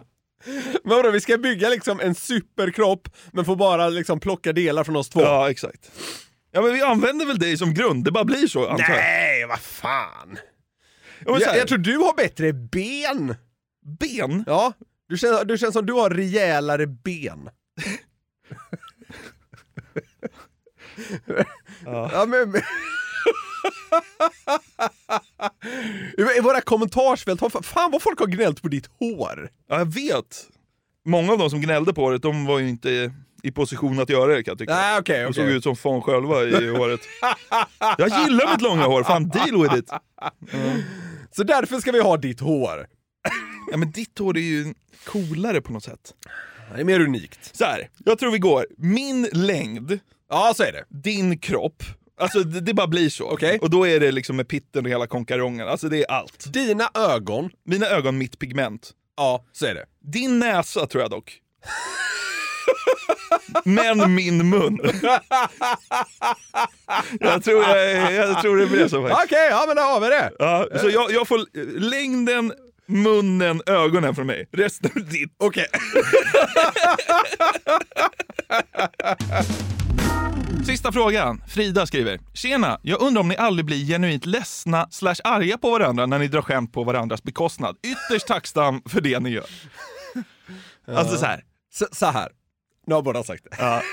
Men 0.85 0.95
vadå, 0.97 1.11
vi 1.11 1.21
ska 1.21 1.37
bygga 1.37 1.69
liksom 1.69 1.99
en 1.99 2.15
superkropp 2.15 3.07
men 3.31 3.45
får 3.45 3.55
bara 3.55 3.89
liksom 3.89 4.19
plocka 4.19 4.53
delar 4.53 4.83
från 4.83 4.95
oss 4.95 5.09
två? 5.09 5.21
Ja, 5.21 5.49
exakt. 5.49 5.91
Ja, 6.51 6.61
men 6.61 6.73
vi 6.73 6.81
använder 6.81 7.25
väl 7.25 7.39
dig 7.39 7.57
som 7.57 7.73
grund, 7.73 8.03
det 8.03 8.11
bara 8.11 8.23
blir 8.25 8.47
så 8.47 8.67
antar 8.69 8.83
jag. 8.89 8.97
Nej, 8.97 9.45
vad 9.45 9.59
fan! 9.59 10.37
Ja, 11.25 11.31
men 11.31 11.35
så 11.35 11.41
jag, 11.41 11.49
här- 11.51 11.57
jag 11.57 11.67
tror 11.67 11.77
du 11.77 11.97
har 11.97 12.13
bättre 12.15 12.53
ben. 12.53 13.35
Ben? 13.99 14.43
Ja, 14.47 14.73
du 15.09 15.17
känns, 15.17 15.41
du 15.45 15.57
känns 15.57 15.73
som 15.73 15.85
du 15.85 15.93
har 15.93 16.09
rejälare 16.09 16.87
ben. 16.87 17.49
ja. 21.85 22.25
men, 22.27 22.51
men... 22.51 22.61
I 26.37 26.39
våra 26.41 26.61
kommentarsfält, 26.61 27.41
har- 27.41 27.61
fan 27.61 27.91
vad 27.91 28.01
folk 28.01 28.19
har 28.19 28.27
gnällt 28.27 28.61
på 28.61 28.67
ditt 28.67 28.89
hår. 28.99 29.49
Ja, 29.69 29.77
jag 29.77 29.93
vet. 29.93 30.47
Många 31.05 31.31
av 31.31 31.37
de 31.37 31.49
som 31.49 31.61
gnällde 31.61 31.93
på 31.93 32.09
det, 32.11 32.17
de 32.17 32.45
var 32.45 32.59
ju 32.59 32.69
inte 32.69 33.13
i 33.43 33.51
position 33.51 33.99
att 33.99 34.09
göra 34.09 34.33
det 34.35 34.43
kan 34.43 34.51
jag 34.51 34.57
tycka. 34.59 34.73
Nej, 34.75 34.99
okej, 34.99 35.19
De 35.19 35.25
okej. 35.25 35.33
såg 35.43 35.45
ut 35.51 35.63
som 35.63 35.75
fan 35.75 36.01
själva 36.01 36.43
i 36.43 36.67
håret. 36.69 36.99
Jag 37.97 38.09
gillar 38.09 38.51
mitt 38.51 38.61
långa 38.61 38.83
hår, 38.85 39.03
fan 39.03 39.29
deal 39.29 39.61
with 39.61 39.75
it. 39.75 39.89
Så 41.31 41.43
därför 41.43 41.79
ska 41.79 41.91
vi 41.91 42.01
ha 42.01 42.17
ditt 42.17 42.39
hår. 42.39 42.87
Ja 43.71 43.77
men 43.77 43.91
ditt 43.91 44.19
hår 44.19 44.37
är 44.37 44.41
ju 44.41 44.73
coolare 45.05 45.61
på 45.61 45.73
något 45.73 45.83
sätt. 45.83 46.13
Det 46.75 46.81
är 46.81 46.85
mer 46.85 46.99
unikt. 46.99 47.55
Så 47.57 47.63
här, 47.65 47.89
jag 48.05 48.19
tror 48.19 48.31
vi 48.31 48.39
går 48.39 48.65
min 48.77 49.29
längd, 49.31 49.99
Ja, 50.29 50.53
så 50.55 50.63
är 50.63 50.71
det. 50.71 50.83
din 50.89 51.37
kropp, 51.39 51.83
alltså 52.21 52.39
det, 52.39 52.61
det 52.61 52.73
bara 52.73 52.87
blir 52.87 53.09
så. 53.09 53.29
Okej. 53.31 53.59
Och 53.61 53.69
då 53.69 53.87
är 53.87 53.99
det 53.99 54.11
liksom 54.11 54.35
med 54.35 54.47
pitten 54.47 54.85
och 54.85 54.91
hela 54.91 55.07
konkarongen, 55.07 55.67
alltså 55.67 55.89
det 55.89 55.97
är 56.03 56.11
allt. 56.11 56.53
Dina 56.53 56.89
ögon. 56.93 57.49
Mina 57.65 57.85
ögon, 57.85 58.17
mitt 58.17 58.39
pigment. 58.39 58.91
Ja, 59.17 59.45
så 59.51 59.65
är 59.65 59.73
det. 59.75 59.85
Din 60.01 60.39
näsa 60.39 60.87
tror 60.87 61.01
jag 61.01 61.11
dock. 61.11 61.41
Men 63.63 64.15
min 64.15 64.49
mun. 64.49 64.79
jag, 67.19 67.43
tror 67.43 67.63
jag, 67.63 68.13
jag 68.13 68.41
tror 68.41 68.57
det 68.57 68.67
blir 68.67 68.87
så 68.87 69.07
faktiskt. 69.07 69.25
Okej, 69.25 69.47
ja 69.49 69.63
men 69.67 69.75
då 69.75 69.81
har 69.81 69.99
vi 69.99 70.07
det. 70.07 70.31
Ja, 70.39 70.67
så 70.81 70.89
jag, 70.89 71.11
jag 71.11 71.27
får 71.27 71.39
längden, 71.79 72.53
munnen, 72.87 73.61
ögonen 73.65 74.15
från 74.15 74.27
mig. 74.27 74.49
Resten 74.51 74.91
är 74.95 74.99
ditt. 74.99 75.35
Okej. 75.37 75.67
Sista 80.65 80.91
frågan. 80.91 81.41
Frida 81.47 81.85
skriver. 81.85 82.19
Tjena, 82.33 82.79
jag 82.81 83.01
undrar 83.01 83.21
om 83.21 83.27
ni 83.27 83.37
aldrig 83.37 83.65
blir 83.65 83.85
genuint 83.85 84.25
ledsna 84.25 84.87
slash 84.91 85.15
arga 85.23 85.57
på 85.57 85.71
varandra 85.71 86.05
när 86.05 86.19
ni 86.19 86.27
drar 86.27 86.41
skämt 86.41 86.73
på 86.73 86.83
varandras 86.83 87.23
bekostnad. 87.23 87.77
Ytterst 87.83 88.27
tacksam 88.27 88.81
för 88.85 89.01
det 89.01 89.19
ni 89.19 89.29
gör. 89.29 89.45
Alltså 90.87 91.17
så 91.17 91.25
här. 91.25 91.43
Så, 91.73 91.85
så 91.91 92.05
här. 92.05 92.29
Nu 92.87 92.95
har 92.95 93.01
båda 93.01 93.23
sagt 93.23 93.43
det. 93.43 93.55
Ja. 93.59 93.81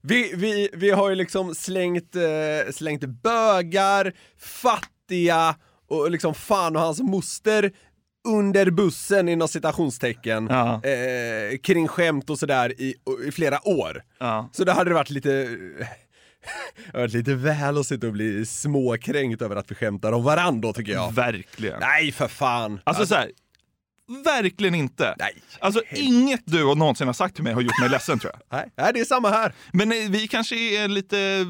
Vi, 0.00 0.32
vi, 0.34 0.68
vi 0.72 0.90
har 0.90 1.08
ju 1.10 1.14
liksom 1.14 1.54
slängt, 1.54 2.16
eh, 2.16 2.72
slängt 2.72 3.04
bögar, 3.04 4.12
fattiga 4.40 5.54
och 5.88 6.10
liksom 6.10 6.34
fan 6.34 6.76
och 6.76 6.82
hans 6.82 7.00
moster 7.00 7.72
under 8.28 8.70
bussen 8.70 9.28
inom 9.28 9.48
citationstecken 9.48 10.46
Ja. 10.50 10.74
eh, 10.84 11.58
kring 11.62 11.88
skämt 11.88 12.30
och 12.30 12.38
sådär 12.38 12.80
i, 12.80 12.94
i 13.26 13.30
flera 13.32 13.68
år. 13.68 14.02
Ja. 14.18 14.50
Så 14.52 14.64
det 14.64 14.72
hade 14.72 14.94
varit 14.94 15.10
lite 15.10 15.30
det 16.92 16.92
varit 16.98 17.12
lite 17.12 17.34
väl 17.34 17.78
att 17.78 17.86
sitta 17.86 18.06
och 18.06 18.12
bli 18.12 18.46
småkränkt 18.46 19.42
över 19.42 19.56
att 19.56 19.70
vi 19.70 19.74
skämtar 19.74 20.12
om 20.12 20.24
varandra 20.24 20.68
då 20.68 20.72
tycker 20.72 20.92
jag. 20.92 21.12
Verkligen. 21.14 21.80
Nej 21.80 22.12
för 22.12 22.28
fan! 22.28 22.80
Alltså 22.84 23.06
så 23.06 23.14
här. 23.14 23.30
Verkligen 24.24 24.74
inte. 24.74 25.14
Nej. 25.18 25.32
Alltså 25.60 25.82
inget 25.94 26.40
du 26.44 26.64
någonsin 26.74 27.06
har 27.06 27.14
sagt 27.14 27.34
till 27.34 27.44
mig 27.44 27.52
har 27.52 27.60
gjort 27.60 27.80
mig 27.80 27.88
ledsen 27.90 28.18
tror 28.18 28.32
jag. 28.34 28.58
Nej, 28.58 28.70
nej 28.76 28.90
det 28.94 29.00
är 29.00 29.04
samma 29.04 29.30
här. 29.30 29.52
Men 29.72 29.92
eh, 29.92 29.98
vi 30.10 30.28
kanske 30.28 30.56
är 30.56 30.88
lite 30.88 31.46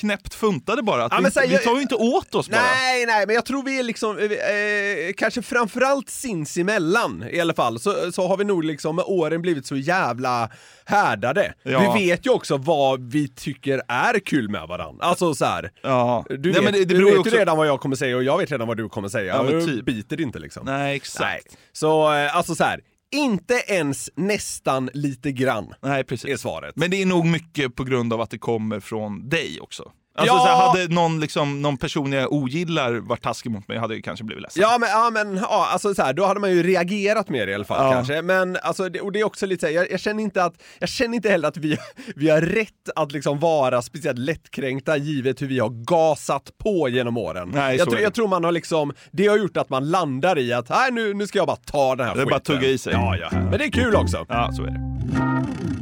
knäppt 0.00 0.34
funtade 0.34 0.82
bara. 0.82 1.08
Ja, 1.10 1.20
vi, 1.24 1.30
så 1.30 1.40
här, 1.40 1.46
vi 1.46 1.58
tar 1.58 1.74
ju 1.76 1.82
inte 1.82 1.94
åt 1.94 2.34
oss 2.34 2.50
bara. 2.50 2.62
Nej, 2.62 3.06
nej, 3.06 3.26
men 3.26 3.34
jag 3.34 3.44
tror 3.44 3.62
vi 3.62 3.78
är 3.78 3.82
liksom, 3.82 4.18
eh, 4.18 4.24
eh, 4.24 5.12
kanske 5.16 5.42
framförallt 5.42 6.10
sinsemellan 6.10 7.24
i 7.30 7.40
alla 7.40 7.54
fall, 7.54 7.80
så, 7.80 8.12
så 8.12 8.28
har 8.28 8.36
vi 8.36 8.44
nog 8.44 8.64
liksom 8.64 8.96
med 8.96 9.04
åren 9.08 9.42
blivit 9.42 9.66
så 9.66 9.76
jävla 9.76 10.50
härdade. 10.84 11.54
Ja. 11.62 11.92
Vi 11.94 12.06
vet 12.06 12.26
ju 12.26 12.30
också 12.30 12.56
vad 12.56 13.12
vi 13.12 13.28
tycker 13.28 13.82
är 13.88 14.18
kul 14.18 14.48
med 14.48 14.68
varandra. 14.68 15.04
Alltså 15.04 15.34
så 15.34 15.44
här. 15.44 15.70
Ja. 15.82 16.24
Du 16.28 16.36
Nej, 16.36 16.52
vet, 16.52 16.64
men 16.64 16.72
det- 16.72 16.84
det 16.84 16.94
du 16.98 17.04
vet 17.04 17.18
också- 17.18 17.36
redan 17.36 17.56
vad 17.56 17.66
jag 17.66 17.80
kommer 17.80 17.96
säga 17.96 18.16
och 18.16 18.24
jag 18.24 18.38
vet 18.38 18.50
redan 18.50 18.68
vad 18.68 18.76
du 18.76 18.88
kommer 18.88 19.08
säga. 19.08 19.34
Ja, 19.36 19.42
men 19.42 19.66
typ. 19.66 19.84
biter 19.84 20.20
inte 20.20 20.38
liksom. 20.38 20.64
Nej, 20.66 20.96
exakt. 20.96 21.20
Nej. 21.20 21.40
Så 21.72 22.14
eh, 22.14 22.36
alltså 22.36 22.54
så 22.54 22.64
här. 22.64 22.80
inte 23.12 23.54
ens 23.66 24.10
nästan 24.16 24.90
lite 24.94 25.32
grann 25.32 25.74
Nej, 25.82 26.04
precis. 26.04 26.30
är 26.30 26.36
svaret. 26.36 26.76
Men 26.76 26.90
det 26.90 27.02
är 27.02 27.06
nog 27.06 27.26
mycket 27.26 27.74
på 27.74 27.84
grund 27.84 28.12
av 28.12 28.20
att 28.20 28.30
det 28.30 28.38
kommer 28.38 28.80
från 28.80 29.28
dig 29.28 29.60
också. 29.60 29.92
Alltså, 30.14 30.34
Ja. 30.34 30.40
så 30.40 30.46
här, 30.48 30.68
hade 30.68 30.94
någon, 30.94 31.20
liksom, 31.20 31.62
någon 31.62 31.76
person 31.76 32.12
jag 32.12 32.32
ogillar 32.32 32.92
varit 32.94 33.22
taskig 33.22 33.50
mot 33.50 33.68
mig 33.68 33.78
hade 33.78 33.94
jag 33.94 34.04
kanske 34.04 34.24
blivit 34.24 34.42
ledsen. 34.42 34.62
Ja 34.62 34.76
men, 34.80 34.88
ja, 34.88 35.10
men 35.12 35.36
ja, 35.36 35.68
alltså 35.72 35.94
så 35.94 36.02
här, 36.02 36.12
då 36.12 36.26
hade 36.26 36.40
man 36.40 36.50
ju 36.50 36.62
reagerat 36.62 37.28
mer 37.28 37.46
i 37.46 37.54
alla 37.54 37.64
fall 37.64 37.84
Ja. 37.86 37.92
kanske. 37.92 38.22
Men 38.22 38.56
alltså, 38.62 38.88
det, 38.88 39.00
och 39.00 39.12
det 39.12 39.20
är 39.20 39.24
också 39.24 39.46
lite 39.46 39.60
så 39.60 39.66
här, 39.66 39.74
jag, 39.74 39.90
jag 39.90 40.00
känner 40.00 40.22
inte 40.22 40.44
att, 40.44 40.54
jag 40.78 40.88
känner 40.88 41.14
inte 41.16 41.28
heller 41.28 41.48
att 41.48 41.56
vi, 41.56 41.78
vi 42.16 42.30
har 42.30 42.40
rätt 42.40 42.68
att 42.96 43.12
liksom 43.12 43.38
vara 43.38 43.82
speciellt 43.82 44.18
lättkränkta 44.18 44.96
givet 44.96 45.42
hur 45.42 45.46
vi 45.46 45.58
har 45.58 45.84
gasat 45.84 46.50
på 46.58 46.88
genom 46.88 47.16
åren. 47.16 47.50
Nej, 47.54 47.76
jag, 47.76 47.90
det. 47.90 48.00
jag 48.00 48.14
tror 48.14 48.28
man 48.28 48.44
har 48.44 48.52
liksom, 48.52 48.92
det 49.10 49.26
har 49.26 49.36
gjort 49.38 49.56
att 49.56 49.70
man 49.70 49.90
landar 49.90 50.38
i 50.38 50.52
att, 50.52 50.68
nej 50.68 50.90
nu, 50.92 51.14
nu 51.14 51.26
ska 51.26 51.38
jag 51.38 51.46
bara 51.46 51.56
ta 51.56 51.96
den 51.96 52.06
här 52.06 52.14
Det 52.14 52.22
är 52.22 52.26
bara 52.26 52.36
att 52.36 52.42
skiten. 52.46 52.56
tugga 52.56 52.68
i 52.68 52.78
sig. 52.78 52.92
Ja, 52.92 53.16
ja. 53.16 53.28
Men 53.32 53.50
det 53.58 53.64
är 53.64 53.70
kul 53.72 53.96
också. 53.96 54.26
Ja, 54.28 54.50
så 54.52 54.62
är 54.62 54.66
det. 54.66 54.90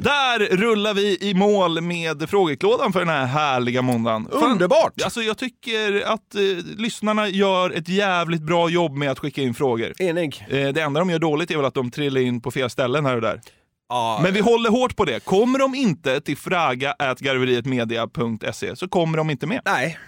Där 0.03 0.57
rullar 0.57 0.95
vi 0.95 1.19
i 1.21 1.35
mål 1.35 1.81
med 1.81 2.31
frågeklådan 2.31 2.93
för 2.93 2.99
den 3.01 3.09
här 3.09 3.25
härliga 3.27 3.83
måndagen. 3.83 4.28
Fan, 4.33 4.53
Underbart! 4.53 5.03
Alltså 5.05 5.23
jag 5.23 5.39
tycker 5.39 6.03
att 6.07 6.35
eh, 6.35 6.41
lyssnarna 6.77 7.29
gör 7.29 7.71
ett 7.71 7.89
jävligt 7.89 8.43
bra 8.43 8.69
jobb 8.71 8.97
med 8.97 9.11
att 9.11 9.19
skicka 9.19 9.43
in 9.43 9.55
frågor. 9.55 10.03
Enig. 10.03 10.47
Eh, 10.51 10.69
det 10.69 10.81
enda 10.81 11.01
de 11.01 11.11
gör 11.11 11.19
dåligt 11.19 11.51
är 11.51 11.57
väl 11.57 11.65
att 11.65 11.75
de 11.75 11.91
trillar 11.91 12.21
in 12.21 12.41
på 12.41 12.51
fel 12.51 12.71
ställen 12.71 13.07
här 13.07 13.15
och 13.15 13.21
där. 13.23 13.41
Ja, 13.89 14.21
Men 14.23 14.35
vi 14.35 14.41
håller 14.41 14.71
hårt 14.71 14.97
på 14.97 15.05
det. 15.05 15.25
Kommer 15.25 15.59
de 15.59 15.75
inte 15.75 16.21
till 16.21 16.37
fraga.garverietmedia.se 16.37 18.77
så 18.77 18.89
kommer 18.89 19.19
de 19.19 19.31
inte 19.31 19.47
med. 19.47 19.61
Nej. 19.65 19.99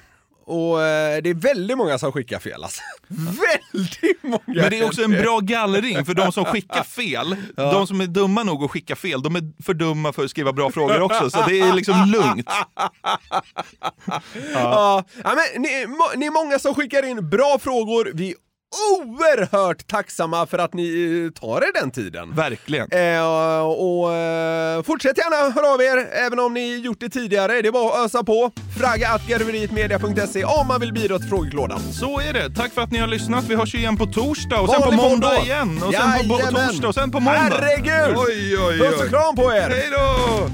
Och 0.50 0.82
eh, 0.82 1.22
det 1.22 1.30
är 1.30 1.34
väldigt 1.34 1.78
många 1.78 1.98
som 1.98 2.12
skickar 2.12 2.38
fel 2.38 2.64
alltså. 2.64 2.82
väldigt 3.08 4.22
många! 4.22 4.40
Men 4.46 4.70
det 4.70 4.78
är 4.78 4.86
också 4.86 5.02
en 5.02 5.10
bra 5.10 5.40
gallring 5.40 6.04
för 6.04 6.14
de 6.14 6.32
som 6.32 6.44
skickar 6.44 6.82
fel. 7.00 7.36
De 7.56 7.86
som 7.86 8.00
är 8.00 8.06
dumma 8.06 8.42
nog 8.42 8.64
att 8.64 8.70
skicka 8.70 8.96
fel, 8.96 9.22
de 9.22 9.36
är 9.36 9.62
för 9.62 9.74
dumma 9.74 10.12
för 10.12 10.24
att 10.24 10.30
skriva 10.30 10.52
bra 10.52 10.70
frågor 10.70 11.00
också. 11.00 11.30
Så 11.30 11.44
det 11.48 11.60
är 11.60 11.72
liksom 11.72 12.10
lugnt. 12.12 12.48
Ja. 14.54 15.04
ja 15.24 15.34
men 15.34 15.62
ni, 15.62 15.68
ni 16.16 16.26
är 16.26 16.30
många 16.30 16.58
som 16.58 16.74
skickar 16.74 17.04
in 17.04 17.30
bra 17.30 17.58
frågor. 17.58 18.10
Vi 18.14 18.34
oerhört 18.98 19.86
tacksamma 19.86 20.46
för 20.46 20.58
att 20.58 20.74
ni 20.74 21.22
eh, 21.34 21.40
tar 21.40 21.62
er 21.62 21.80
den 21.80 21.90
tiden. 21.90 22.34
Verkligen. 22.34 22.88
Eh, 22.92 23.60
och 23.62 24.12
eh, 24.14 24.82
fortsätt 24.82 25.18
gärna 25.18 25.50
höra 25.52 25.74
av 25.74 25.82
er, 25.82 26.08
även 26.26 26.38
om 26.38 26.54
ni 26.54 26.76
gjort 26.76 27.00
det 27.00 27.08
tidigare. 27.08 27.62
Det 27.62 27.68
är 27.68 27.72
bara 27.72 27.94
att 28.00 28.04
ösa 28.06 28.24
på. 28.24 28.50
Fragga.garverietmedia.se 28.78 30.44
om 30.44 30.66
man 30.66 30.80
vill 30.80 30.92
bidra 30.92 31.18
till 31.18 31.28
frågeklådan. 31.28 31.80
Så 31.92 32.20
är 32.20 32.32
det. 32.32 32.54
Tack 32.54 32.72
för 32.72 32.82
att 32.82 32.90
ni 32.90 32.98
har 32.98 33.06
lyssnat. 33.08 33.44
Vi 33.44 33.54
hörs 33.54 33.74
ju 33.74 33.78
igen 33.78 33.96
på 33.96 34.06
torsdag 34.06 34.60
och 34.60 34.70
sen 34.70 34.82
på 34.82 34.90
Vanlig 34.90 35.10
måndag 35.10 35.34
då. 35.38 35.44
igen. 35.44 35.82
Och 35.86 35.94
sen 35.94 36.28
på, 36.28 36.36
torsdag 36.38 36.88
och 36.88 36.94
sen 36.94 37.10
på 37.10 37.20
måndag. 37.20 37.40
Herregud! 37.40 38.16
Oj, 38.18 38.58
oj, 38.58 38.64
oj. 38.68 38.78
Puss 38.78 39.00
och 39.02 39.08
kram 39.08 39.36
på 39.36 39.52
er! 39.52 39.70
Hej 39.70 39.88
då! 39.92 40.48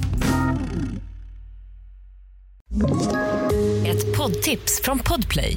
Ett 3.91 4.17
poddtips 4.17 4.81
från 4.83 4.99
Podplay. 4.99 5.57